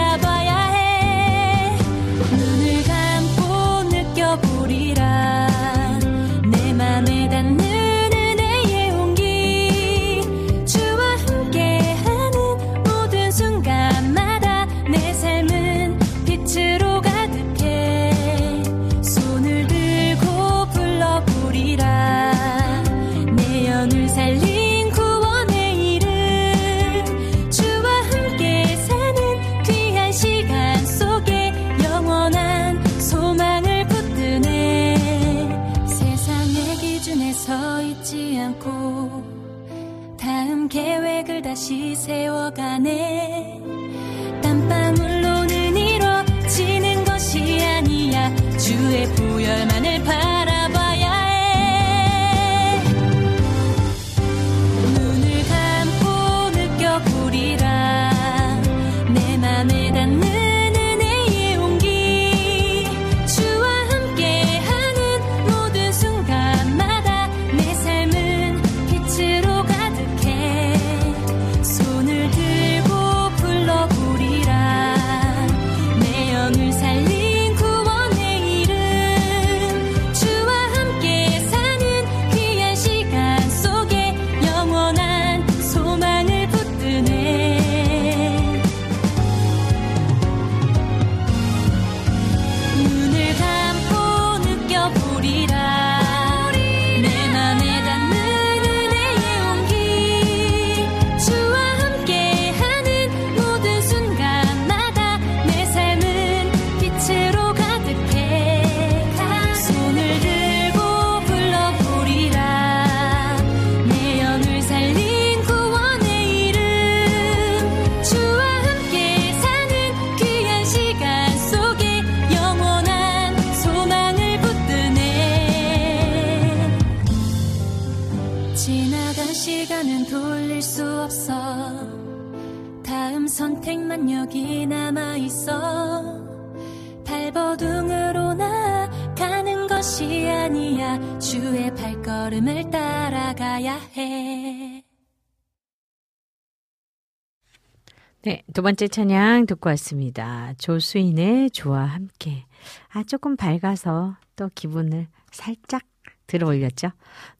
[148.25, 150.53] 네, 두 번째 찬양 듣고 왔습니다.
[150.57, 152.45] 조수인의 주와 함께.
[152.93, 155.83] 아, 조금 밝아서 또 기분을 살짝
[156.25, 156.91] 들어 올렸죠.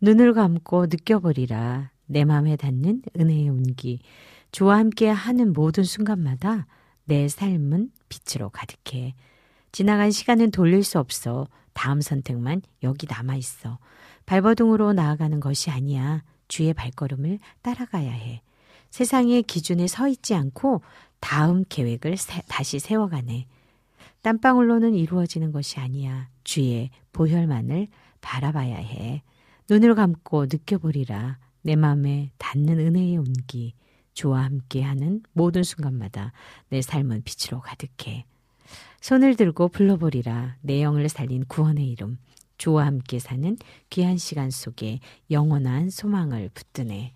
[0.01, 1.89] 눈을 감고 느껴보리라.
[2.07, 4.01] 내 마음에 닿는 은혜의 온기.
[4.51, 6.67] 주와 함께 하는 모든 순간마다
[7.05, 9.15] 내 삶은 빛으로 가득해.
[9.71, 11.47] 지나간 시간은 돌릴 수 없어.
[11.71, 13.79] 다음 선택만 여기 남아 있어.
[14.25, 16.23] 발버둥으로 나아가는 것이 아니야.
[16.49, 18.41] 주의 발걸음을 따라가야 해.
[18.97, 20.83] 세상의 기준에 서 있지 않고
[21.19, 23.47] 다음 계획을 세- 다시 세워가네.
[24.21, 26.29] 땀방울로는 이루어지는 것이 아니야.
[26.43, 27.87] 주의 보혈만을
[28.21, 29.23] 바라봐야 해.
[29.67, 31.39] 눈을 감고 느껴보리라.
[31.63, 33.73] 내 마음에 닿는 은혜의 온기.
[34.13, 36.31] 주와 함께하는 모든 순간마다
[36.69, 38.25] 내 삶은 빛으로 가득해.
[39.01, 40.57] 손을 들고 불러보리라.
[40.61, 42.19] 내 영을 살린 구원의 이름.
[42.59, 43.57] 주와 함께 사는
[43.89, 44.99] 귀한 시간 속에
[45.31, 47.13] 영원한 소망을 붙드네.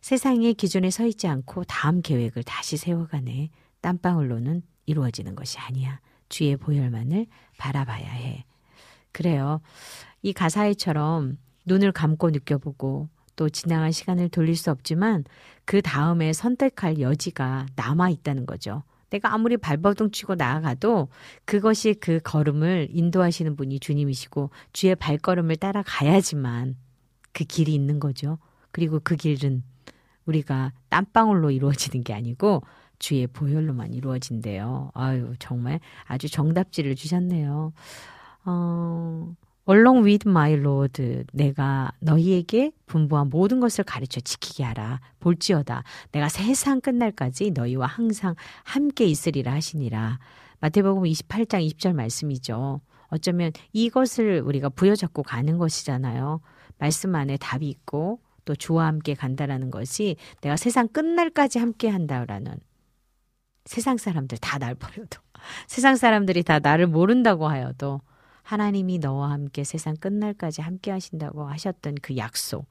[0.00, 3.50] 세상의 기준에 서 있지 않고 다음 계획을 다시 세워가네.
[3.80, 6.00] 땀방울로는 이루어지는 것이 아니야.
[6.28, 7.26] 주의 보혈만을
[7.58, 8.44] 바라봐야 해.
[9.12, 9.60] 그래요.
[10.22, 15.24] 이 가사에처럼 눈을 감고 느껴보고 또 지나간 시간을 돌릴 수 없지만
[15.64, 18.82] 그 다음에 선택할 여지가 남아 있다는 거죠.
[19.10, 21.08] 내가 아무리 발버둥 치고 나아가도
[21.44, 26.76] 그것이 그 걸음을 인도하시는 분이 주님이시고 주의 발걸음을 따라가야지만
[27.32, 28.38] 그 길이 있는 거죠.
[28.70, 29.64] 그리고 그 길은
[30.26, 32.62] 우리가 땀방울로 이루어지는 게 아니고
[32.98, 34.90] 주의 보혈로만 이루어진대요.
[34.94, 37.72] 아유, 정말 아주 정답지를 주셨네요.
[38.44, 39.34] 어,
[39.68, 45.00] Along with my Lord, 내가 너희에게 분부한 모든 것을 가르쳐 지키게 하라.
[45.20, 45.84] 볼지어다.
[46.12, 48.34] 내가 세상 끝날까지 너희와 항상
[48.64, 50.18] 함께 있으리라 하시니라.
[50.60, 52.80] 마태복음 28장 20절 말씀이죠.
[53.08, 56.40] 어쩌면 이것을 우리가 부여잡고 가는 것이잖아요.
[56.78, 62.58] 말씀 안에 답이 있고 또 주와 함께 간다라는 것이 내가 세상 끝날까지 함께 한다라는
[63.64, 65.20] 세상 사람들 다 날 버려도
[65.68, 68.00] 세상 사람들이 다 나를 모른다고 하여도
[68.42, 72.66] 하나님이 너와 함께 세상 끝날까지 함께 하신다고 하셨던 그 약속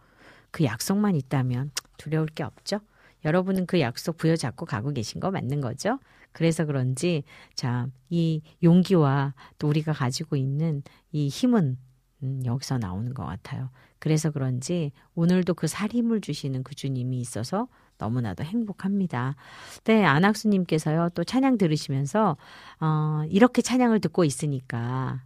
[0.52, 2.80] 그 약속만 있다면 두려울 게 없죠.
[3.26, 6.00] 여러분은 그 약속 부여잡고 가고 계신 거 맞는 거죠?
[6.32, 7.24] 그래서 그런지
[7.54, 11.78] 자, 이 용기와 또 우리가 가지고 있는 이 힘은
[12.24, 13.70] 음, 여기서 나오는 것 같아요.
[14.00, 17.68] 그래서 그런지 오늘도 그 살 힘을 주시는 그 주님이 있어서
[17.98, 19.36] 너무나도 행복합니다.
[19.86, 22.38] 네, 안학수님께서요, 또 찬양 들으시면서,
[22.82, 25.24] 어, 이렇게 찬양을 듣고 있으니까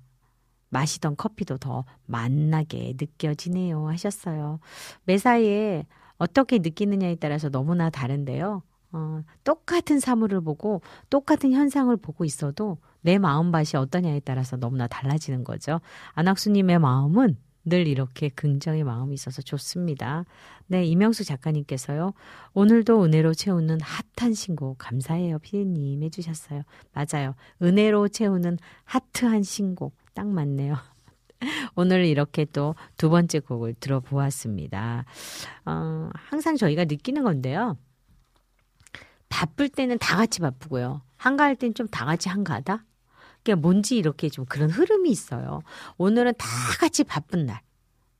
[0.69, 4.59] 마시던 커피도 더 맛나게 느껴지네요 하셨어요.
[5.05, 5.85] 매사에
[6.17, 8.63] 어떻게 느끼느냐에 따라서 너무나 다른데요.
[8.93, 15.81] 어, 똑같은 사물을 보고 똑같은 현상을 보고 있어도 내 마음밭이 어떠냐에 따라서 너무나 달라지는 거죠.
[16.13, 20.25] 안학수님의 마음은 늘 이렇게 긍정의 마음이 있어서 좋습니다.
[20.67, 22.13] 네, 이명수 작가님께서요.
[22.53, 23.79] 오늘도 은혜로 채우는
[24.17, 25.39] 핫한 신곡 감사해요.
[25.39, 26.63] 피디님 해주셨어요.
[26.93, 27.35] 맞아요.
[27.61, 30.75] 은혜로 채우는 하트한 신곡 딱 맞네요.
[31.75, 35.05] 오늘 이렇게 또 두 번째 곡을 들어보았습니다.
[35.65, 37.77] 어, 항상 저희가 느끼는 건데요.
[39.33, 41.01] 바쁠 때는 다 같이 바쁘고요.
[41.17, 42.85] 한가할 땐좀다 같이 한가하다?
[43.37, 45.63] 그게 뭔지 이렇게 좀 그런 흐름이 있어요.
[45.97, 46.47] 오늘은 다
[46.79, 47.61] 같이 바쁜 날.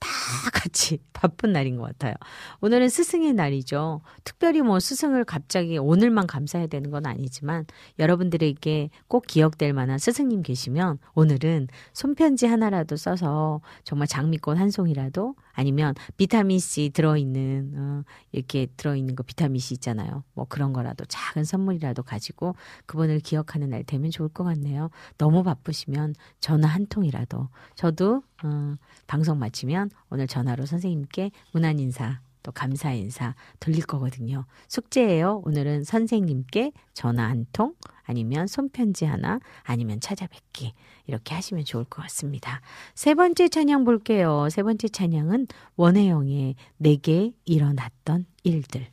[0.04, 2.14] 다 같이 바쁜 날인 것 같아요.
[2.60, 4.02] 오늘은 스승의 날이죠.
[4.26, 7.66] 특별히 뭐 스승을 갑자기 오늘만 감사해야 되는 건 아니지만
[8.00, 15.96] 여러분들에게 꼭 기억될 만한 스승님 계시면 오늘은 손편지 하나라도 써서 정말 장미꽃 한 송이라도 아니면
[16.18, 18.04] 비타민 C 들어있는 어,
[18.34, 20.24] 이렇게 들어있는 거 비타민 C 있잖아요.
[20.34, 22.56] 뭐 그런 거라도 작은 선물이라도 가지고
[22.86, 24.90] 그분을 기억하는 날 되면 좋을 것 같네요.
[25.18, 28.76] 너무 바쁘시면 전화 한 통이라도 저도 어,
[29.08, 34.46] 방송 마치면 오늘 전화로 선생님께 문안 인사 또 감사 인사 돌릴 거거든요.
[34.68, 35.42] 숙제예요.
[35.46, 40.74] 오늘은 선생님께 전화 한 통, 아니면 손편지 하나, 아니면 찾아뵙기.
[41.08, 42.62] 이렇게 하시면 좋을 것 같습니다.
[42.94, 44.50] 세 번째 찬양 볼게요.
[44.52, 45.48] 세 번째 찬양은
[45.78, 48.93] 원혜영의 내게 일어났던 일들.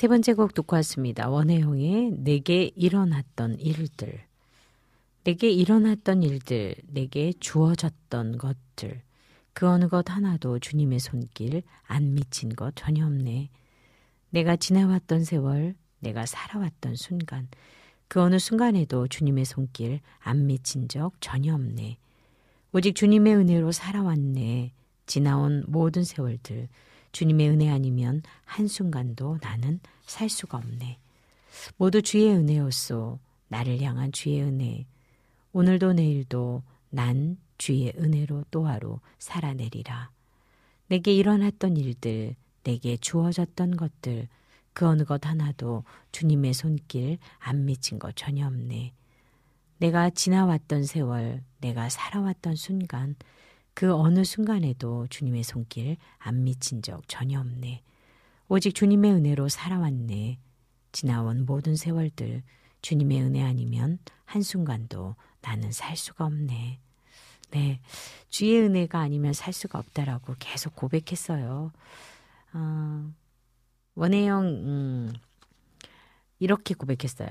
[0.00, 1.28] 세 번째 곡 듣고 왔습니다.
[1.28, 4.18] 원혜영의 내게 일어났던 일들.
[5.24, 9.02] 내게 일어났던 일들, 내게 주어졌던 것들.
[9.52, 13.50] 그 어느 것 하나도 주님의 손길 안 미친 것 전혀 없네.
[14.30, 17.48] 내가 지나왔던 세월, 내가 살아왔던 순간,
[18.08, 21.98] 그 어느 순간에도 주님의 손길 안 미친 적 전혀 없네.
[22.72, 24.72] 오직 주님의 은혜로 살아왔네.
[25.04, 26.70] 지나온 모든 세월들,
[27.12, 30.98] 주님의 은혜 아니면 한순간도 나는 살 수가 없네.
[31.76, 33.18] 모두 주의 은혜였소.
[33.48, 34.86] 나를 향한 주의 은혜.
[35.52, 40.10] 오늘도 내일도 난 주의 은혜로 또 하루 살아내리라.
[40.86, 44.28] 내게 일어났던 일들, 내게 주어졌던 것들,
[44.72, 48.92] 그 어느 것 하나도 주님의 손길 안 미친 것 전혀 없네.
[49.78, 53.16] 내가 지나왔던 세월, 내가 살아왔던 순간,
[53.74, 57.82] 그 어느 순간에도 주님의 손길 안 미친 적 전혀 없네.
[58.48, 60.38] 오직 주님의 은혜로 살아왔네.
[60.92, 62.42] 지나온 모든 세월들,
[62.82, 66.80] 주님의 은혜 아니면 한순간도 나는 살 수가 없네.
[67.52, 67.80] 네.
[68.28, 71.72] 주의 은혜가 아니면 살 수가 없다라고 계속 고백했어요.
[72.52, 73.12] 어,
[73.94, 75.12] 원혜영, 음,
[76.38, 77.28] 이렇게 고백했어요.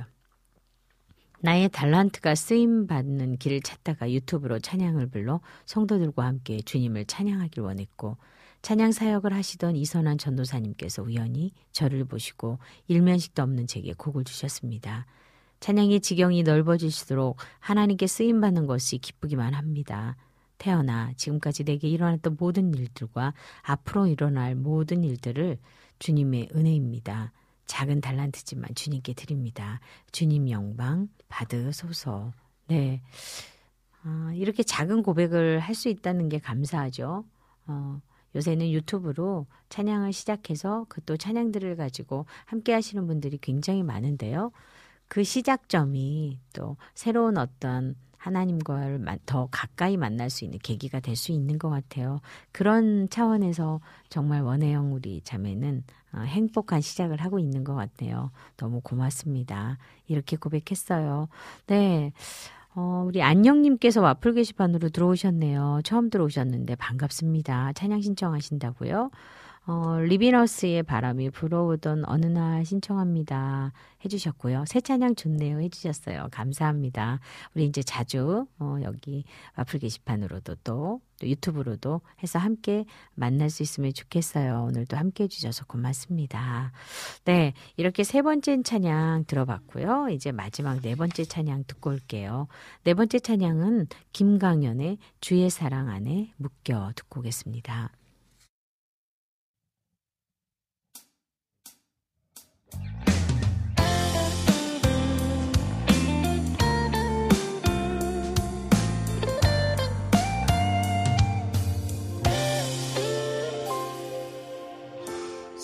[1.41, 8.18] 나의 달란트가 쓰임 받는 길을 찾다가 유튜브로 찬양을 불러 성도들과 함께 주님을 찬양하길 원했고
[8.61, 15.06] 찬양 사역을 하시던 이선환 전도사님께서 우연히 저를 보시고 일면식도 없는 제게 곡을 주셨습니다.
[15.61, 20.18] 찬양의 지경이 넓어질수록 하나님께 쓰임 받는 것이 기쁘기만 합니다.
[20.57, 25.57] 태어나 지금까지 내게 일어났던 모든 일들과 앞으로 일어날 모든 일들을
[25.99, 27.32] 주님의 은혜입니다.
[27.70, 29.80] 작은 달란트지만 주님께 드립니다.
[30.12, 32.34] 주님 영광 받으소서.
[32.68, 33.02] 네.
[34.04, 37.24] 아, 이렇게 작은 고백을 할 수 있다는 게 감사하죠.
[37.68, 38.02] 어,
[38.36, 44.52] 요새는 유튜브로 찬양을 시작해서 그 또 찬양들을 가지고 함께 하시는 분들이 굉장히 많은데요.
[45.08, 51.32] 그 시작점이 또 새로운 어떤 하나님과를 마- 더 가까이 만날 수 있는 계기가 될 수
[51.32, 52.22] 있는 것 같아요.
[52.52, 55.84] 그런 차원에서 정말 원혜영 우리 자매는
[56.14, 58.32] 어, 행복한 시작을 하고 있는 것 같아요.
[58.58, 59.78] 너무 고맙습니다.
[60.08, 61.28] 이렇게 고백했어요.
[61.68, 62.12] 네.
[62.76, 65.82] 어, 우리 안녕님께서 와플 게시판으로 들어오셨네요.
[65.84, 67.74] 처음 들어오셨는데 반갑습니다.
[67.74, 69.10] 찬양 신청하신다고요?
[69.70, 73.72] 어, 리비너스의 바람이 불어오던 어느 날 신청합니다.
[74.04, 74.64] 해주셨고요.
[74.66, 75.60] 새 찬양 좋네요.
[75.60, 76.30] 해주셨어요.
[76.32, 77.20] 감사합니다.
[77.54, 79.26] 우리 이제 자주, 어, 여기
[79.56, 84.64] 와플 게시판으로도 또, 또 유튜브로도 해서 함께 만날 수 있으면 좋겠어요.
[84.70, 86.72] 오늘도 함께 해주셔서 고맙습니다.
[87.26, 87.54] 네.
[87.78, 90.10] 이렇게 세 번째 찬양 들어봤고요.
[90.10, 92.48] 이제 마지막 네 번째 찬양 듣고 올게요.
[92.86, 97.91] 네 번째 찬양은 김강연의 주의 사랑 안에 묶여 듣고 오겠습니다.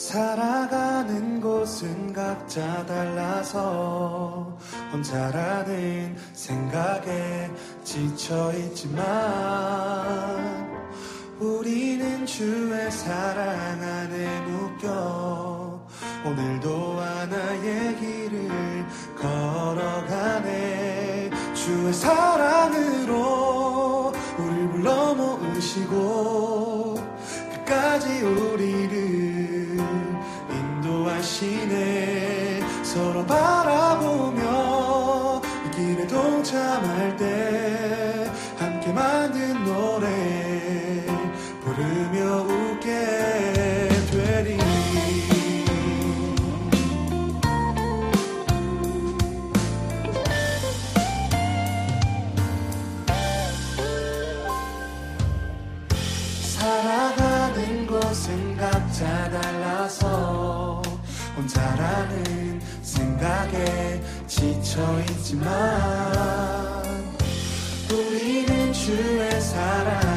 [0.05, 4.55] 살아가는 곳은 각자 달라서
[4.93, 7.49] 혼자라는 생각에
[7.83, 9.03] 지쳐 있지만
[11.39, 13.49] 우리는 주의 사랑
[13.81, 15.83] 안에 묶여
[16.23, 18.85] 오늘도 하나의 길을
[19.17, 20.51] 걸어가네.
[21.55, 23.13] 주의 사랑으로
[24.37, 26.93] 우리 불러 모으시고
[27.65, 29.24] 끝까지 우리를
[31.25, 34.41] 인도하시네 서로 바라보며
[35.65, 40.07] 이 길에 동참할 때 함께 만든 노래
[41.61, 42.89] 부르며 웃게
[44.11, 44.59] 되리.
[56.57, 60.34] 살아가는 곳은 각자 달라서
[63.25, 65.45] 생각에 지쳐있지만
[67.91, 70.14] 우리는 주의 사랑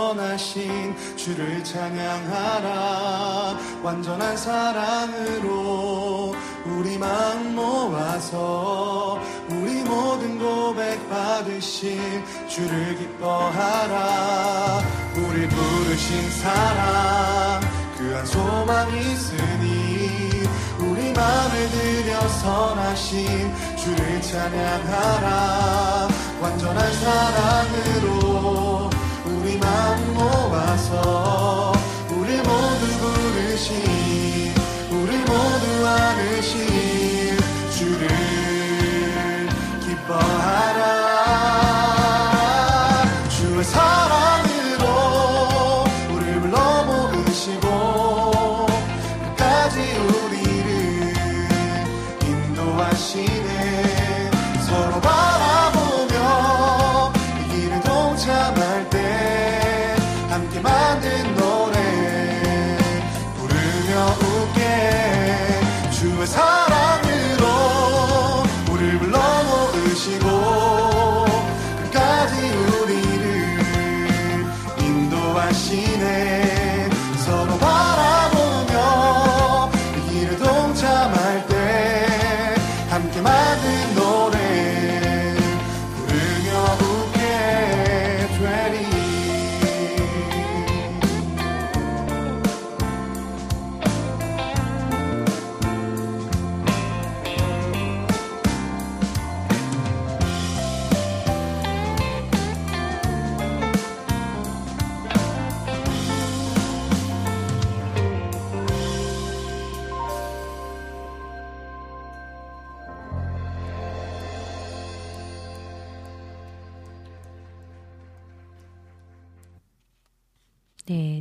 [0.00, 3.58] 선하신 주를 찬양하라.
[3.82, 9.20] 완전한 사랑으로 우리 마음 모아서
[9.50, 14.80] 우리 모든 고백 받으신 주를 기뻐하라.
[15.16, 17.60] 우리 부르신 사랑
[17.98, 20.42] 그 한 소망이 있으니
[20.78, 26.08] 우리 마음을 들여 선하신 주를 찬양하라.
[26.40, 28.69] 완전한 사랑으로
[30.10, 31.72] 모아서
[32.10, 34.54] 우리 모두 부르신
[34.90, 37.36] 우리 모두 안으신
[37.70, 38.08] 주를
[39.80, 40.99] 기뻐하라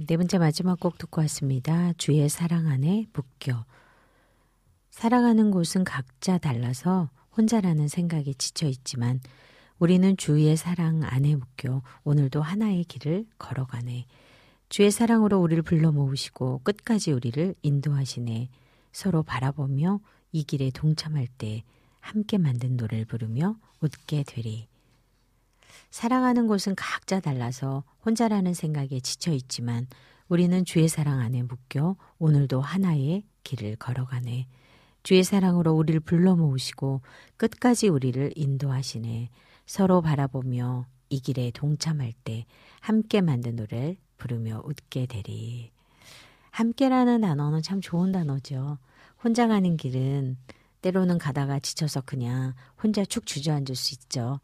[0.09, 1.93] 네, 네 번째 마지막 곡 듣고 왔습니다.
[1.93, 3.63] 주의 사랑 안에 묶여.
[4.89, 9.19] 살아가는 곳은 각자 달라서 혼자라는 생각에 지쳐 있지만
[9.77, 14.07] 우리는 주의 사랑 안에 묶여 오늘도 하나의 길을 걸어가네.
[14.69, 18.49] 주의 사랑으로 우리를 불러 모으시고 끝까지 우리를 인도하시네.
[18.91, 19.99] 서로 바라보며
[20.31, 21.63] 이 길에 동참할 때
[21.99, 24.68] 함께 만든 노래를 부르며 웃게 되리.
[25.91, 29.87] 사랑하는 곳은 각자 달라서 혼자라는 생각에 지쳐 있지만
[30.27, 34.47] 우리는 주의 사랑 안에 묶여 오늘도 하나의 길을 걸어가네.
[35.01, 37.01] 주의 사랑으로 우리를 불러 모으시고
[37.37, 39.29] 끝까지 우리를 인도하시네.
[39.65, 42.45] 서로 바라보며 이 길에 동참할 때
[42.79, 45.71] 함께 만든 노래를 부르며 웃게 되리.
[46.51, 48.77] 함께라는 단어는 참 좋은 단어죠.
[49.23, 50.37] 혼자 가는 길은
[50.81, 54.39] 때로는 가다가 지쳐서 그냥 혼자 축 주저앉을 수 있죠.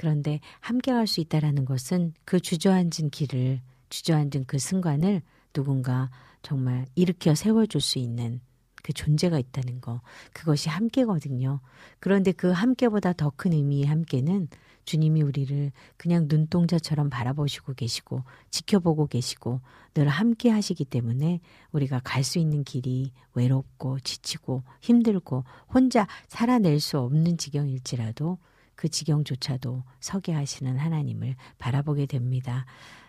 [0.00, 3.60] 그런데 함께 갈 수 있다라는 것은 그 주저앉은 길을
[3.90, 5.20] 주저앉은 그 순간을
[5.52, 6.08] 누군가
[6.40, 8.40] 정말 일으켜 세워줄 수 있는
[8.82, 10.00] 그 존재가 있다는 거
[10.32, 11.60] 그것이 함께거든요.
[11.98, 14.48] 그런데 그 함께보다 더 큰 의미의 함께는
[14.86, 19.60] 주님이 우리를 그냥 눈동자처럼 바라보시고 계시고 지켜보고 계시고
[19.92, 21.40] 늘 함께 하시기 때문에
[21.72, 25.44] 우리가 갈 수 있는 길이 외롭고 지치고 힘들고
[25.74, 28.38] 혼자 살아낼 수 없는 지경일지라도
[28.80, 32.64] 그 지경조차도 서게 하시는 하나님을 바라보게 됩니다.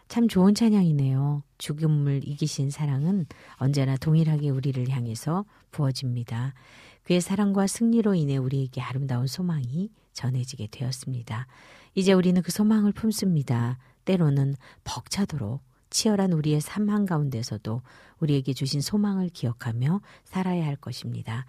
[0.09, 1.43] 참 좋은 찬양이네요.
[1.59, 6.55] 죽음을 이기신 사랑은 언제나 동일하게 우리를 향해서 부어집니다.
[7.03, 11.47] 그의 사랑과 승리로 인해 우리에게 아름다운 소망이 전해지게 되었습니다.
[11.95, 13.79] 이제 우리는 그 소망을 품습니다.
[14.03, 17.81] 때로는 벅차도록 치열한 우리의 삶 한가운데서도
[18.19, 21.45] 우리에게 주신 소망을 기억하며 살아야 할 것입니다.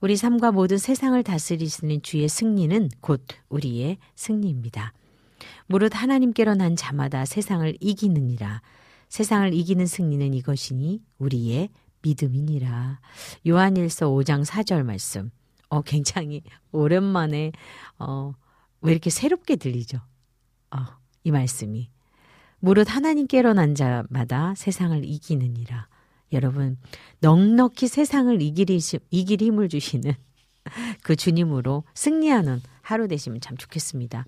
[0.00, 4.92] 우리 삶과 모든 세상을 다스리시는 주의 승리는 곧 우리의 승리입니다.
[5.66, 8.62] 무릇 하나님께로 난 자마다 세상을 이기느니라.
[9.08, 11.70] 세상을 이기는 승리는 이것이니 우리의
[12.02, 13.00] 믿음이니라.
[13.48, 15.32] 요한일서 5장 4절 말씀.
[15.68, 17.50] 어, 굉장히 오랜만에,
[17.98, 18.34] 어,
[18.80, 19.98] 왜 이렇게 새롭게 들리죠?
[20.70, 20.78] 어,
[21.24, 21.90] 이 말씀이.
[22.60, 25.88] 무릇 하나님께로 난 자마다 세상을 이기느니라.
[26.32, 26.76] 여러분,
[27.20, 28.78] 넉넉히 세상을 이길,
[29.10, 30.12] 이길 힘을 주시는
[31.02, 34.26] 그 주님으로 승리하는 하루 되시면 참 좋겠습니다.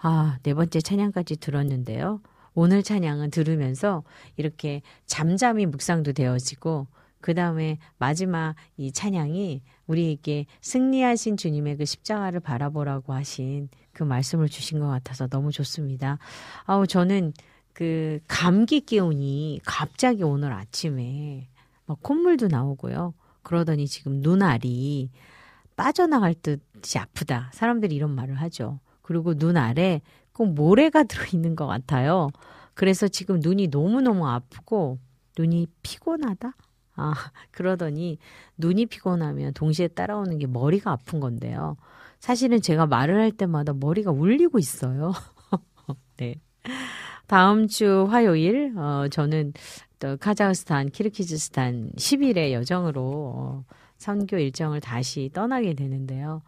[0.00, 2.20] 아, 네 번째 찬양까지 들었는데요.
[2.54, 4.02] 오늘 찬양은 들으면서
[4.36, 6.86] 이렇게 잠잠히 묵상도 되어지고,
[7.20, 14.78] 그 다음에 마지막 이 찬양이 우리에게 승리하신 주님의 그 십자가를 바라보라고 하신 그 말씀을 주신
[14.78, 16.18] 것 같아서 너무 좋습니다.
[16.64, 17.32] 아우, 저는
[17.76, 21.46] 그 감기 기운이 갑자기 오늘 아침에
[21.84, 23.12] 막 콧물도 나오고요.
[23.42, 25.10] 그러더니 지금 눈알이
[25.76, 27.50] 빠져나갈 듯이 아프다.
[27.52, 28.80] 사람들이 이런 말을 하죠.
[29.02, 30.00] 그리고 눈 아래
[30.32, 32.30] 꼭 모래가 들어있는 것 같아요.
[32.72, 34.98] 그래서 지금 눈이 너무너무 아프고
[35.38, 36.56] 눈이 피곤하다?
[36.94, 37.12] 아,
[37.50, 38.16] 그러더니
[38.56, 41.76] 눈이 피곤하면 동시에 따라오는 게 머리가 아픈 건데요.
[42.20, 45.12] 사실은 제가 말을 할 때마다 머리가 울리고 있어요.
[46.16, 46.40] 네.
[47.26, 49.52] 다음 주 화요일, 어, 저는
[49.98, 53.02] 또 카자흐스탄, 키르키즈스탄 10일의 여정으로
[53.34, 53.64] 어,
[53.96, 56.42] 선교 일정을 다시 떠나게 되는데요.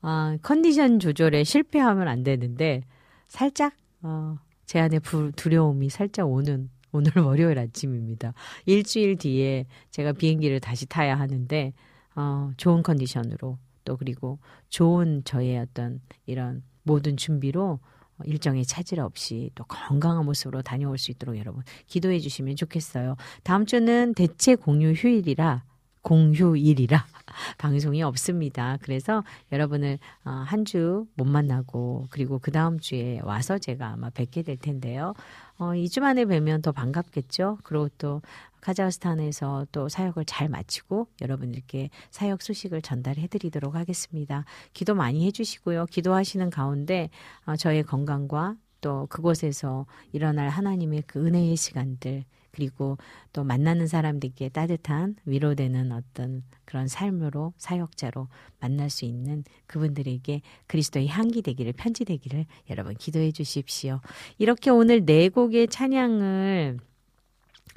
[0.00, 2.82] 아, 컨디션 조절에 실패하면 안 되는데,
[3.28, 8.32] 살짝, 어, 제 안에 부, 두려움이 살짝 오는 오늘 월요일 아침입니다.
[8.66, 11.72] 일주일 뒤에 제가 비행기를 다시 타야 하는데,
[12.16, 14.38] 어, 좋은 컨디션으로 또 그리고
[14.68, 17.80] 좋은 저의 어떤 이런 모든 준비로
[18.24, 23.16] 일정에 차질 없이 또 건강한 모습으로 다녀올 수 있도록 여러분 기도해 주시면 좋겠어요.
[23.42, 25.64] 다음 주는 대체 공휴 휴일이라
[26.04, 27.04] 공휴일이라
[27.58, 28.78] 방송이 없습니다.
[28.82, 34.58] 그래서 여러분을 어, 한주 못 만나고 그리고 그 다음 주에 와서 제가 아마 뵙게 될
[34.58, 35.14] 텐데요.
[35.56, 37.58] 어, 2주 만에 뵈면 더 반갑겠죠.
[37.64, 38.20] 그리고 또
[38.64, 44.44] 카자흐스탄에서 또 사역을 잘 마치고 여러분들께 사역 소식을 전달해 드리도록 하겠습니다.
[44.72, 45.86] 기도 많이 해 주시고요.
[45.86, 47.10] 기도하시는 가운데
[47.44, 52.96] 어, 저의 건강과 또 그곳에서 일어날 하나님의 그 은혜의 시간들 그리고
[53.32, 58.28] 또 만나는 사람들께 따뜻한 위로되는 어떤 그런 삶으로 사역자로
[58.60, 64.00] 만날 수 있는 그분들에게 그리스도의 향기 되기를 편지 되기를 여러분 기도해 주십시오.
[64.38, 66.78] 이렇게 오늘 네 곡의 찬양을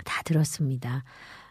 [0.03, 1.03] 다 들었습니다.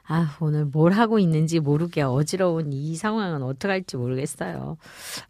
[0.08, 4.76] 아, 오늘 뭘 하고 있는지 모르게 어지러운 이 상황은 어떻게 할지 모르겠어요.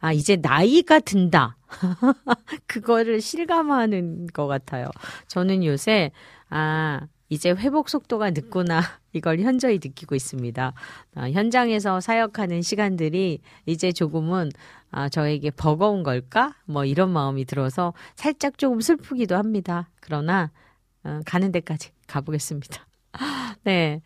[0.01, 1.57] 아, 이제 나이가 든다.
[2.67, 4.91] 그거를 실감하는 것 같아요.
[5.29, 6.11] 저는 요새,
[6.51, 8.81] 아, 이제 회복 속도가 늦구나
[9.13, 10.73] 이걸 현저히 느끼고 있습니다.
[11.17, 14.51] 어, 현장에서 사역하는 시간들이 이제 조금은
[14.91, 16.55] 아, 저에게 버거운 걸까?
[16.67, 19.89] 뭐 이런 마음이 들어서 살짝 조금 슬프기도 합니다.
[20.01, 20.51] 그러나
[21.03, 22.87] 어, 가는 데까지 가보겠습니다.
[23.65, 24.01] 네.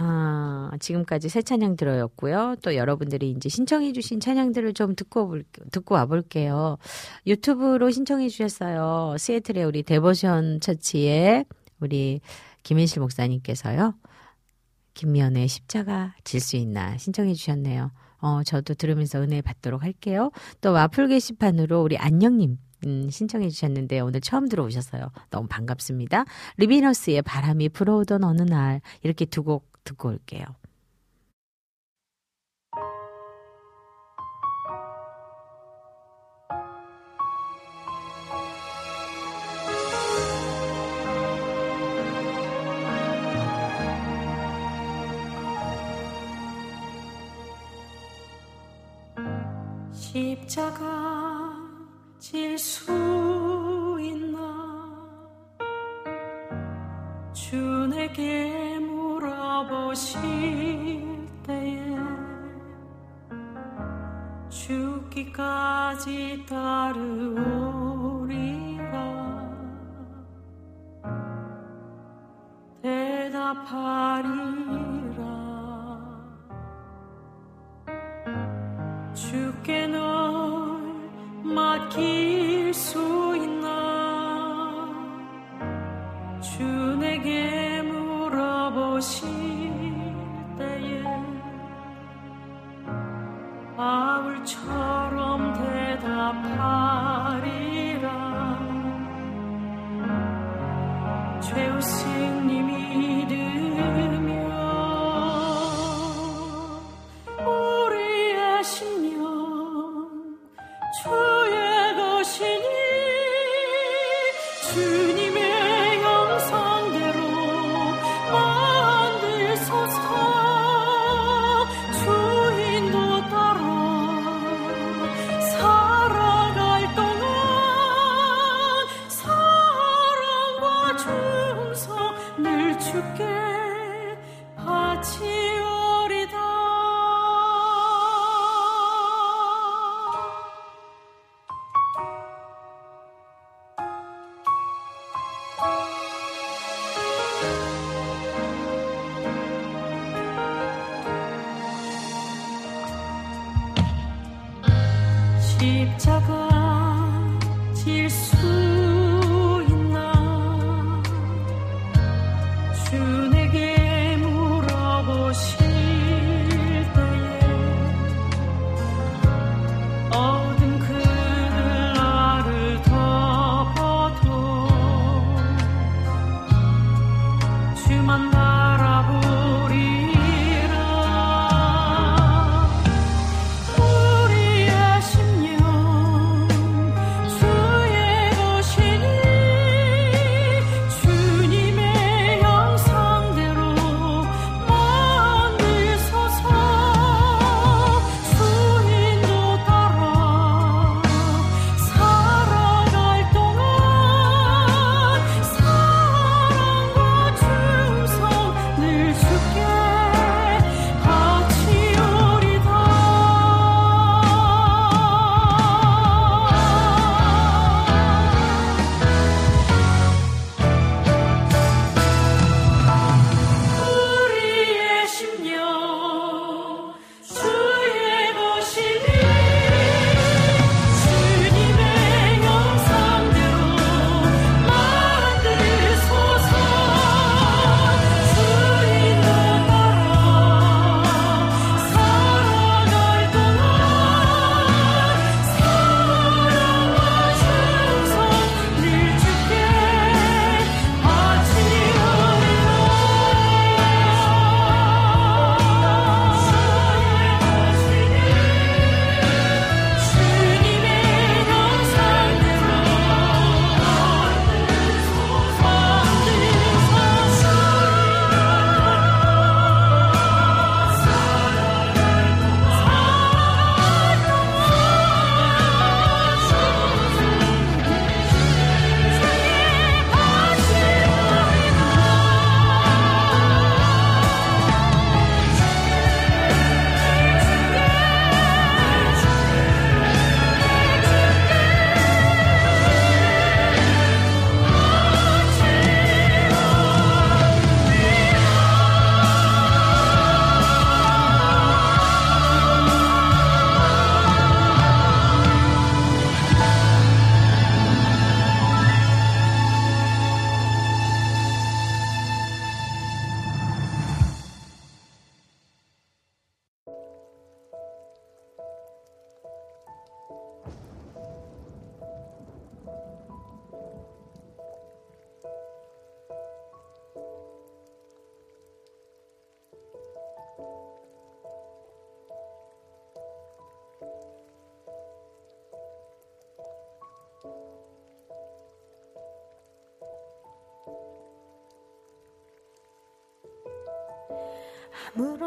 [0.00, 2.56] 아, 지금까지 새 찬양 들어였고요.
[2.62, 6.78] 또 여러분들이 이제 신청해 주신 찬양들을 좀 듣고 볼, 듣고 와 볼게요.
[7.26, 9.16] 유튜브로 신청해 주셨어요.
[9.18, 11.46] 시애틀의 우리 데버션 처치의
[11.80, 12.20] 우리
[12.62, 13.94] 김인실 목사님께서요.
[14.94, 17.92] 김미연의 십자가 질 수 있나 신청해 주셨네요.
[18.20, 20.30] 어, 저도 들으면서 은혜 받도록 할게요.
[20.60, 25.10] 또 와플 게시판으로 우리 안녕님 음, 신청해 주셨는데 오늘 처음 들어오셨어요.
[25.30, 26.24] 너무 반갑습니다.
[26.58, 30.44] 리비너스의 바람이 불어오던 어느 날 이렇게 두 곡 듣고 올게요.
[49.92, 51.07] 십자가
[52.30, 54.36] 질수 있나?
[57.32, 57.56] 주
[57.88, 60.20] 내게 물어보실
[61.42, 61.96] 때에
[64.50, 66.67] 죽기까지 따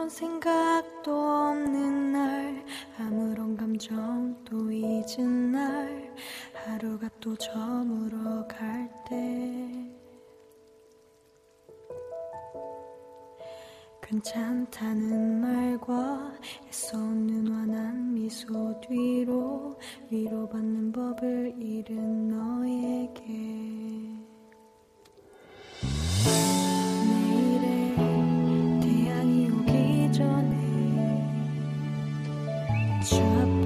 [0.02, 2.66] 아무런 생각도 없는 날
[2.98, 6.16] 아무런 감정도 잊은 날
[6.56, 9.72] 하루가 또 저물어 갈 때.
[14.02, 16.34] 괜찮다는 말과
[16.68, 19.78] 애써는 완한 미소 뒤로
[20.10, 23.52] 위로받는 법을 잃은 너에게.
[33.04, 33.61] 전에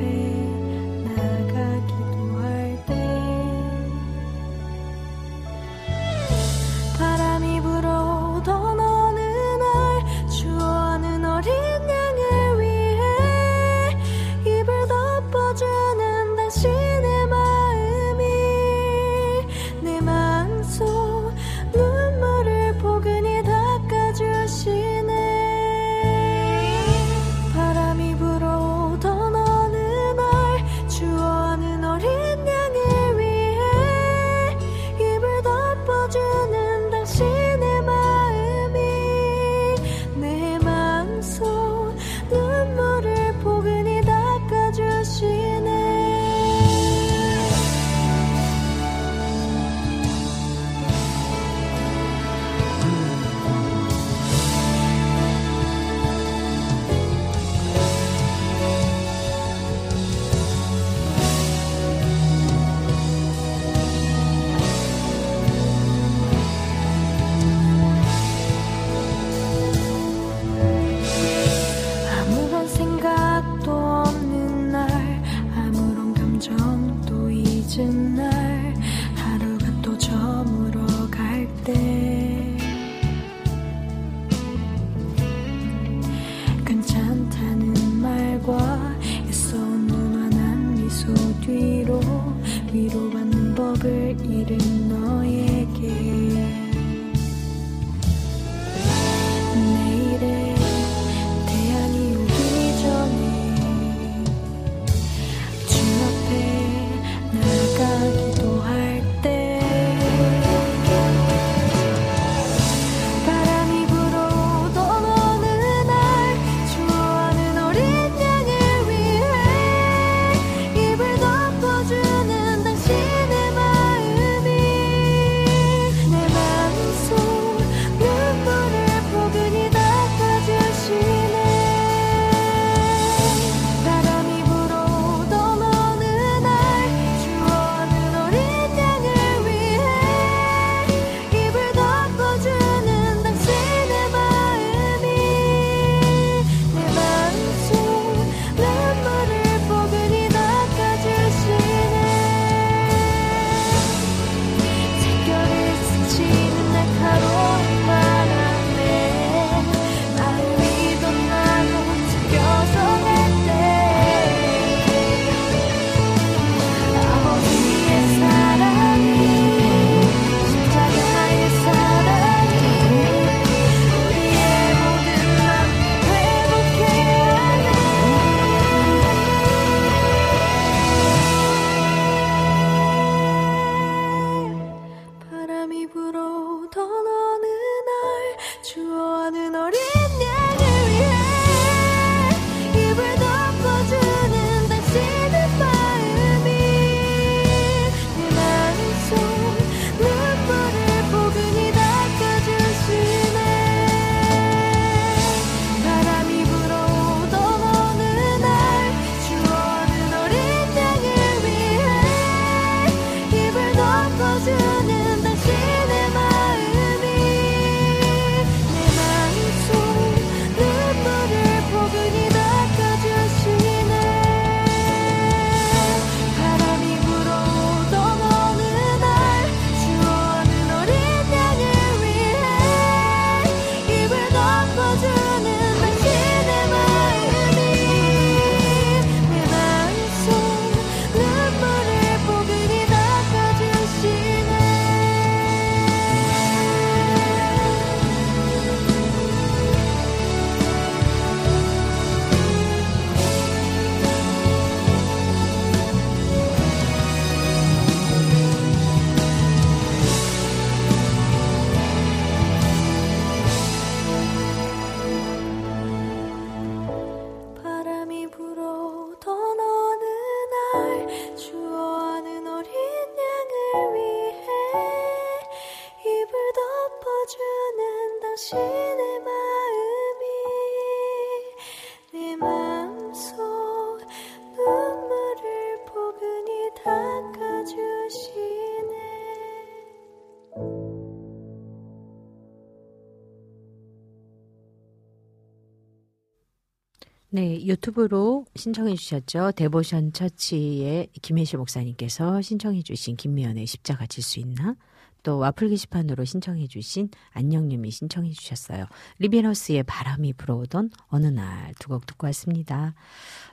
[297.66, 299.52] 유튜브로 신청해 주셨죠.
[299.56, 304.76] 데보션 처치의 김혜실 목사님께서 신청해 주신 김미연의 십자가 질 수 있나?
[305.24, 308.86] 또 와플 게시판으로 신청해 주신 안녕님이 신청해 주셨어요.
[309.18, 312.94] 리비너스의 바람이 불어오던 어느 날 두 곡 듣고 왔습니다.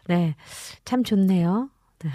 [0.09, 0.35] 네,
[0.85, 1.71] 참 좋네요.
[2.01, 2.11] 네.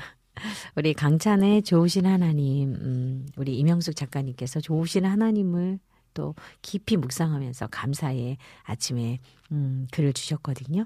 [0.76, 5.80] 우리 강찬의 좋으신 하나님, 음, 우리 이명숙 작가님께서 좋으신 하나님을
[6.14, 9.20] 또 깊이 묵상하면서 감사의 아침에
[9.52, 10.86] 음, 글을 주셨거든요.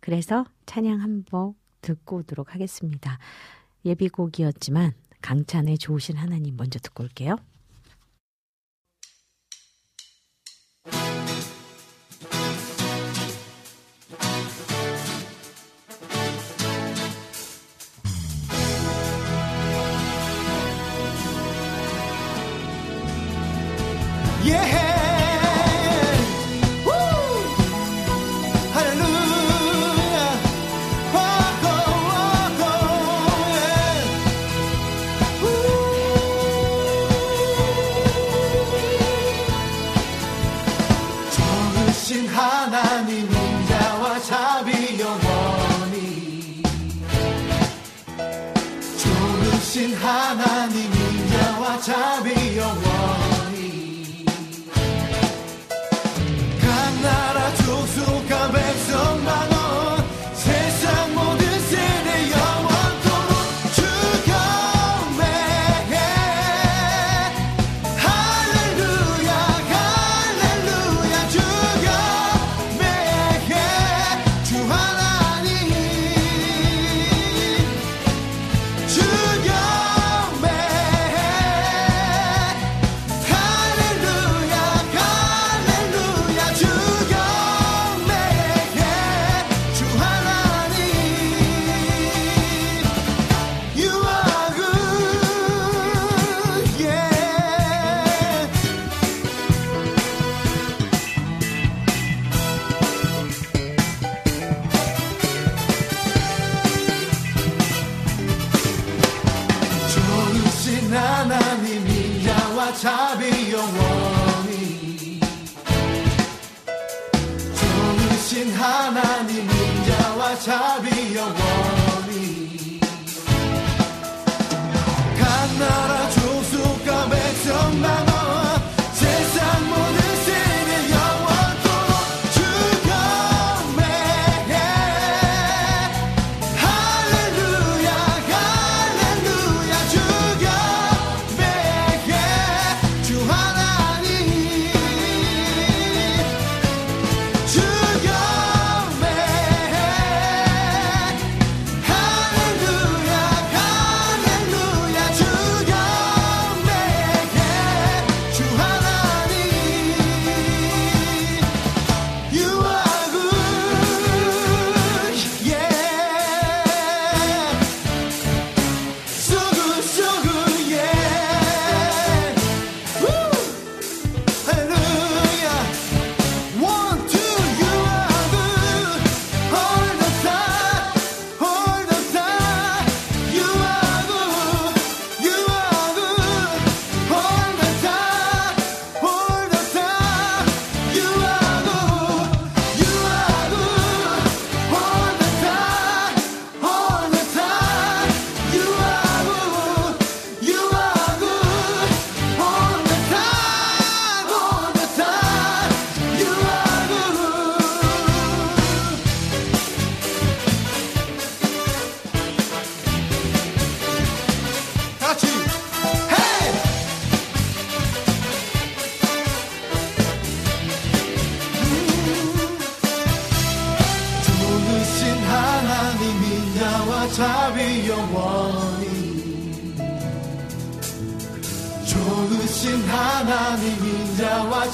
[0.00, 3.18] 그래서 찬양 한곡 듣고 오도록 하겠습니다.
[3.84, 7.36] 예비곡이었지만 강찬의 좋으신 하나님 먼저 듣고 올게요.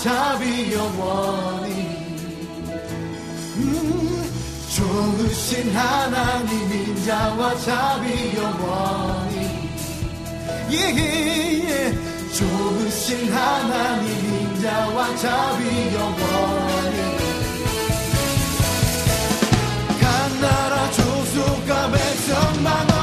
[0.03, 1.73] 자비 영원히
[3.57, 4.31] 음,
[4.77, 9.37] 좋으신 하나님 인자와 자비 영원히
[10.71, 12.07] 예, 예, 예.
[12.33, 16.97] 좋으신 하나님 인자와 어차피 영원히
[20.01, 22.96] 각 나라 조수가 백성만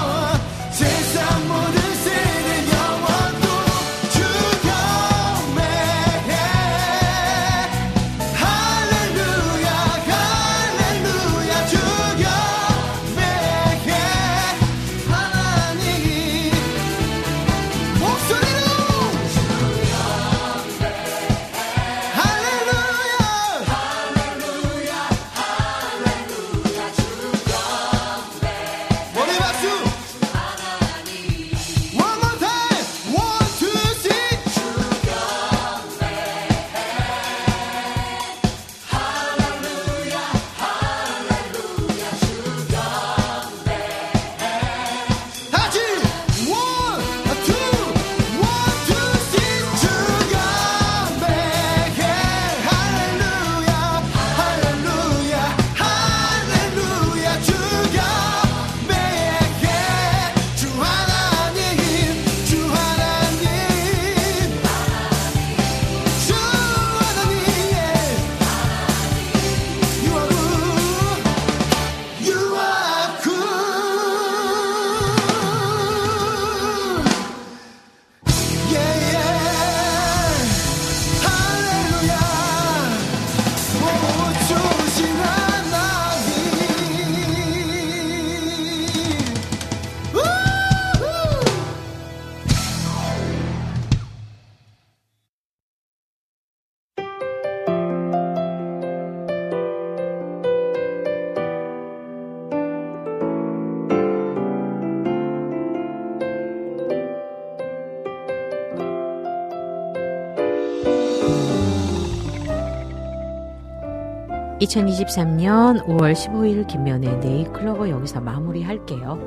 [114.63, 119.19] (2023년 5월 15일) 김면의 네이클로버 여기서 마무리할게요.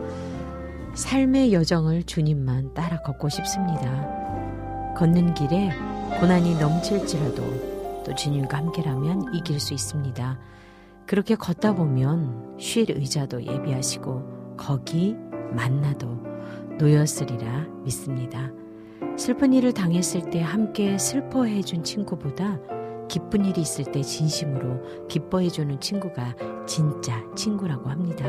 [0.95, 4.95] 삶의 여정을 주님만 따라 걷고 싶습니다.
[4.97, 5.71] 걷는 길에
[6.21, 10.39] 고난이 넘칠지라도 또 주님과 함께라면 이길 수 있습니다.
[11.07, 15.17] 그렇게 걷다 보면 쉴 의자도 예비하시고 거기
[15.53, 16.09] 만나도
[16.79, 18.51] 놓였으리라 믿습니다.
[19.19, 22.59] 슬픈 일을 당했을 때 함께 슬퍼해 준 친구보다
[23.09, 26.35] 기쁜 일이 있을 때 진심으로 기뻐해 주는 친구가
[26.67, 28.27] 진짜 친구라고 합니다.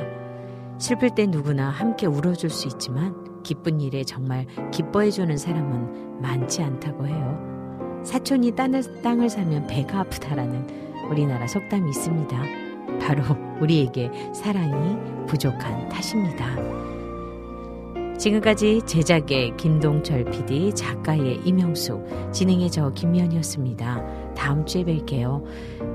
[0.77, 7.07] 슬플 때 누구나 함께 울어줄 수 있지만 기쁜 일에 정말 기뻐해 주는 사람은 많지 않다고
[7.07, 8.01] 해요.
[8.03, 10.67] 사촌이 땅을, 사면 배가 아프다라는
[11.09, 12.37] 우리나라 속담이 있습니다.
[12.99, 13.23] 바로
[13.59, 16.55] 우리에게 사랑이 부족한 탓입니다.
[18.17, 24.26] 지금까지 제작의 김동철 PD, 작가의 이명수, 진행의 저 김미연이었습니다.
[24.37, 25.43] 다음 주에 뵐게요.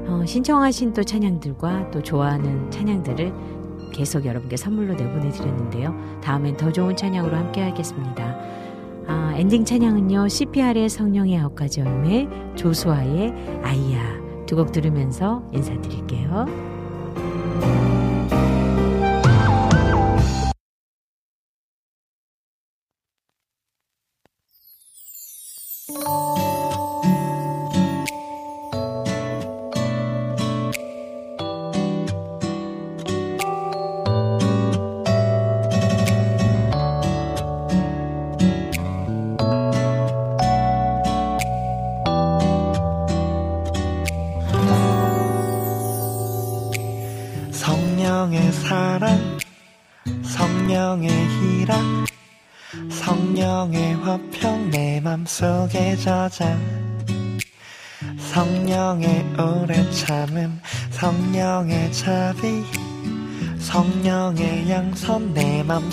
[0.09, 3.33] 어, 신청하신 또 찬양들과 또 좋아하는 찬양들을
[3.95, 5.95] 계속 여러분께 선물로 내보내드렸는데요.
[6.23, 8.37] 다음엔 더 좋은 찬양으로 함께 하겠습니다.
[9.07, 10.29] 아, 엔딩 찬양은요.
[10.29, 16.72] CPR의 성령의 아홉 가지 열매, 조수아의 아이야 두 곡 들으면서 인사드릴게요.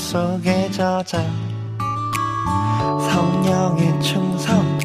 [0.10, 1.24] 속에 저장
[3.12, 4.80] 성령의 충성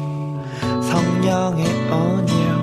[0.83, 2.61] 성령의 온유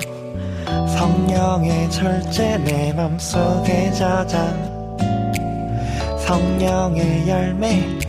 [0.97, 4.39] 성령의 절제 내 맘속에 저장
[6.25, 7.99] 성령의 열매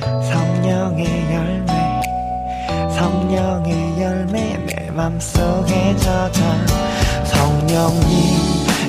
[0.00, 2.00] 성령의 열매
[2.96, 6.66] 성령의 열매 내 맘속에 저장
[7.24, 8.06] 성령님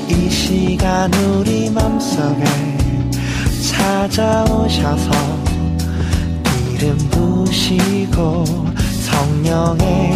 [0.08, 2.79] 이 시간 우리 맘속에
[3.80, 5.12] 찾아오셔서
[6.74, 8.44] 이름 부시고
[9.02, 10.14] 성령의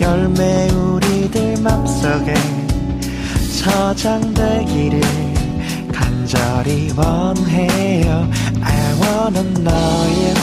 [0.00, 2.34] 열매 우리들 맘속에
[3.62, 5.00] 저장되기를
[5.92, 8.28] 간절히 원해요
[8.62, 10.34] I wanna know you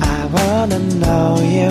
[0.00, 1.68] I wanna know you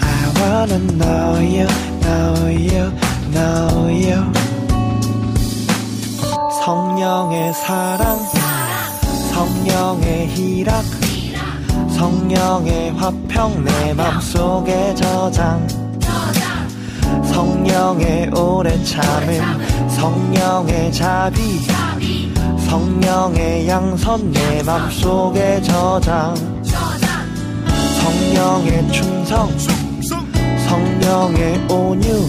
[0.00, 2.92] I wanna know you know you,
[3.32, 4.32] know you.
[6.64, 8.18] 성령의 사랑,
[9.32, 10.84] 성령의 희락,
[11.88, 15.66] 성령의 화평 내 맘속에 저장.
[17.24, 21.60] 성령의 오래 참음, 성령의 자비,
[22.68, 26.34] 성령의 양선 내 맘속에 저장.
[28.02, 29.48] 성령의 충성,
[30.68, 32.28] 성령의 온유,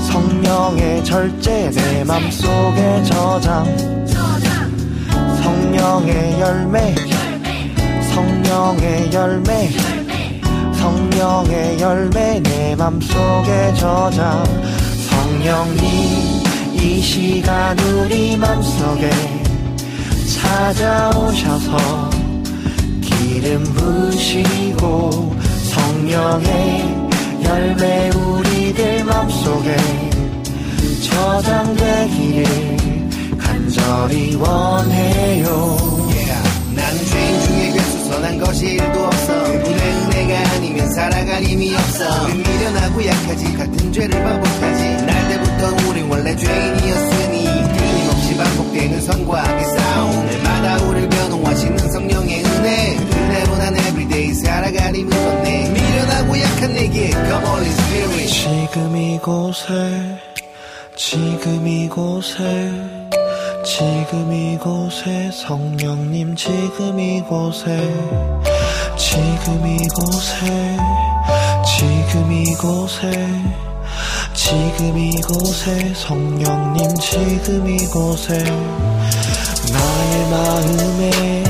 [0.00, 3.97] 성령의 절제 내 맘속에 저장.
[5.78, 6.94] 성령의 열매,
[8.12, 9.70] 성령의 열매,
[10.74, 14.42] 성령의 열매 내 맘속에 저장.
[15.08, 16.42] 성령님
[16.74, 19.08] 이 시간 우리 맘속에
[20.42, 22.10] 찾아오셔서
[23.00, 27.08] 기름 부시고 성령의
[27.44, 29.76] 열매 우리들 맘속에
[31.08, 32.67] 저장되기를
[33.88, 35.76] 간절히 원해요.
[36.74, 39.44] 나는 죄인 중에 괴수 선한 것이 일도 없어.
[39.44, 42.24] 그분의 은혜가 아니면 살아갈 힘이 없어.
[42.26, 45.06] 우린 미련하고 약하지 같은 죄를 반복하지.
[45.06, 47.44] 날 때부터 우린 원래 죄인이었으니.
[47.44, 50.26] 끊임없이 반복되는 선과 악의 싸움.
[50.26, 52.96] 날마다 우릴 변호하시는 성령의 은혜.
[52.98, 55.70] 은혜로 난 everyday 살아갈 힘을 얻네.
[55.70, 58.28] 미련하고 약한 내게 Come Holy Spirit.
[58.28, 60.20] 지금 이곳에
[60.94, 62.97] 지금 이곳에
[63.78, 67.76] 지금 이곳에 성령님 지금 이곳에
[68.96, 70.76] 지금 이곳에
[71.64, 73.08] 지금 이곳에
[74.34, 78.42] 지금 이곳에 성령님 지금 이곳에
[79.72, 81.44] 나의 마음에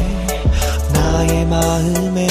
[0.93, 2.27] 나의 마음에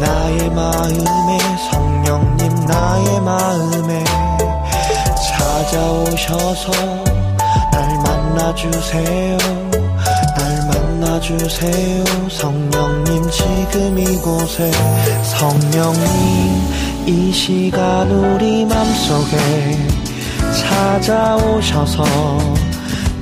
[0.00, 1.38] 나의 마음에
[1.70, 4.02] 성령님 나의 마음에
[5.36, 6.72] 찾아오셔서
[7.72, 9.38] 날 만나주세요.
[10.36, 12.04] 날 만나주세요.
[12.30, 14.70] 성령님 지금 이곳에.
[15.24, 16.02] 성령님
[17.06, 19.36] 이 시간 우리 맘속에
[20.60, 22.04] 찾아오셔서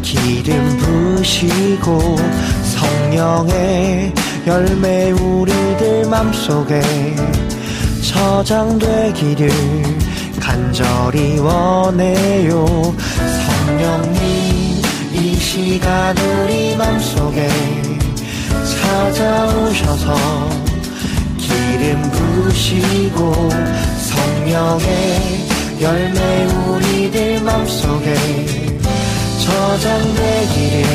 [0.02, 2.16] 기름 부시고
[2.64, 4.12] 성령의
[4.46, 6.80] 열매 우리들 맘속에
[8.12, 9.50] 저장되기를
[10.40, 12.94] 간절히 원해요.
[13.44, 14.19] 성령님 이
[15.50, 17.48] 시간 우리 맘속에
[18.70, 20.14] 찾아오셔서
[21.38, 23.50] 기름 부시고
[23.98, 24.86] 성령의
[25.80, 28.14] 열매 우리들 맘속에
[29.44, 30.86] 저장되기를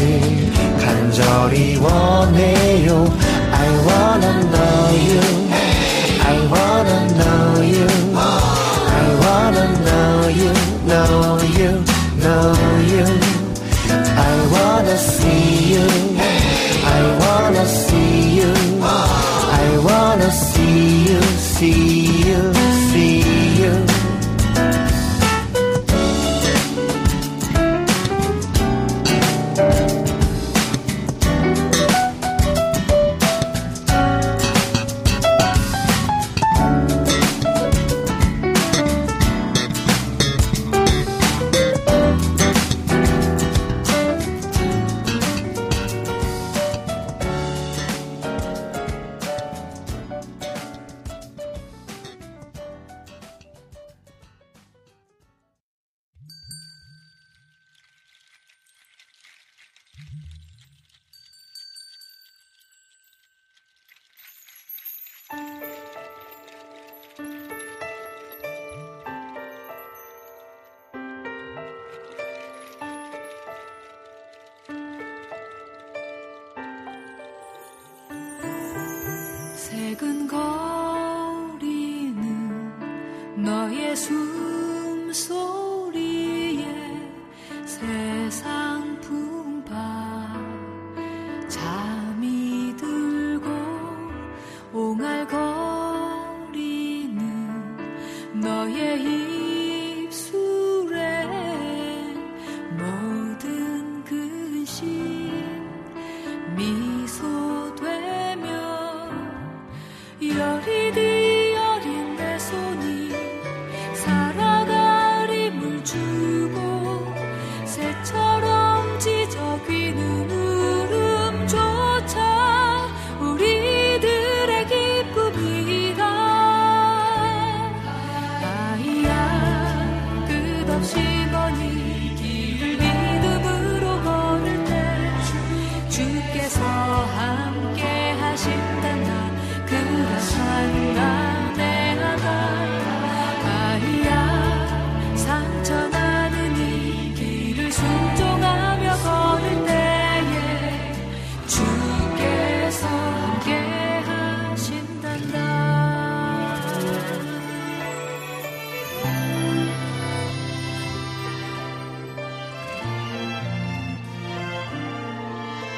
[0.79, 3.13] 간절히 원해요
[3.51, 5.19] I wanna know you
[6.23, 7.87] I wanna know you
[8.87, 10.47] I wanna know you
[10.87, 11.83] know you
[12.21, 12.55] know
[12.87, 13.24] you
[14.75, 15.87] wanna see you.
[16.95, 18.53] I wanna see you.
[19.63, 22.64] I wanna see you see you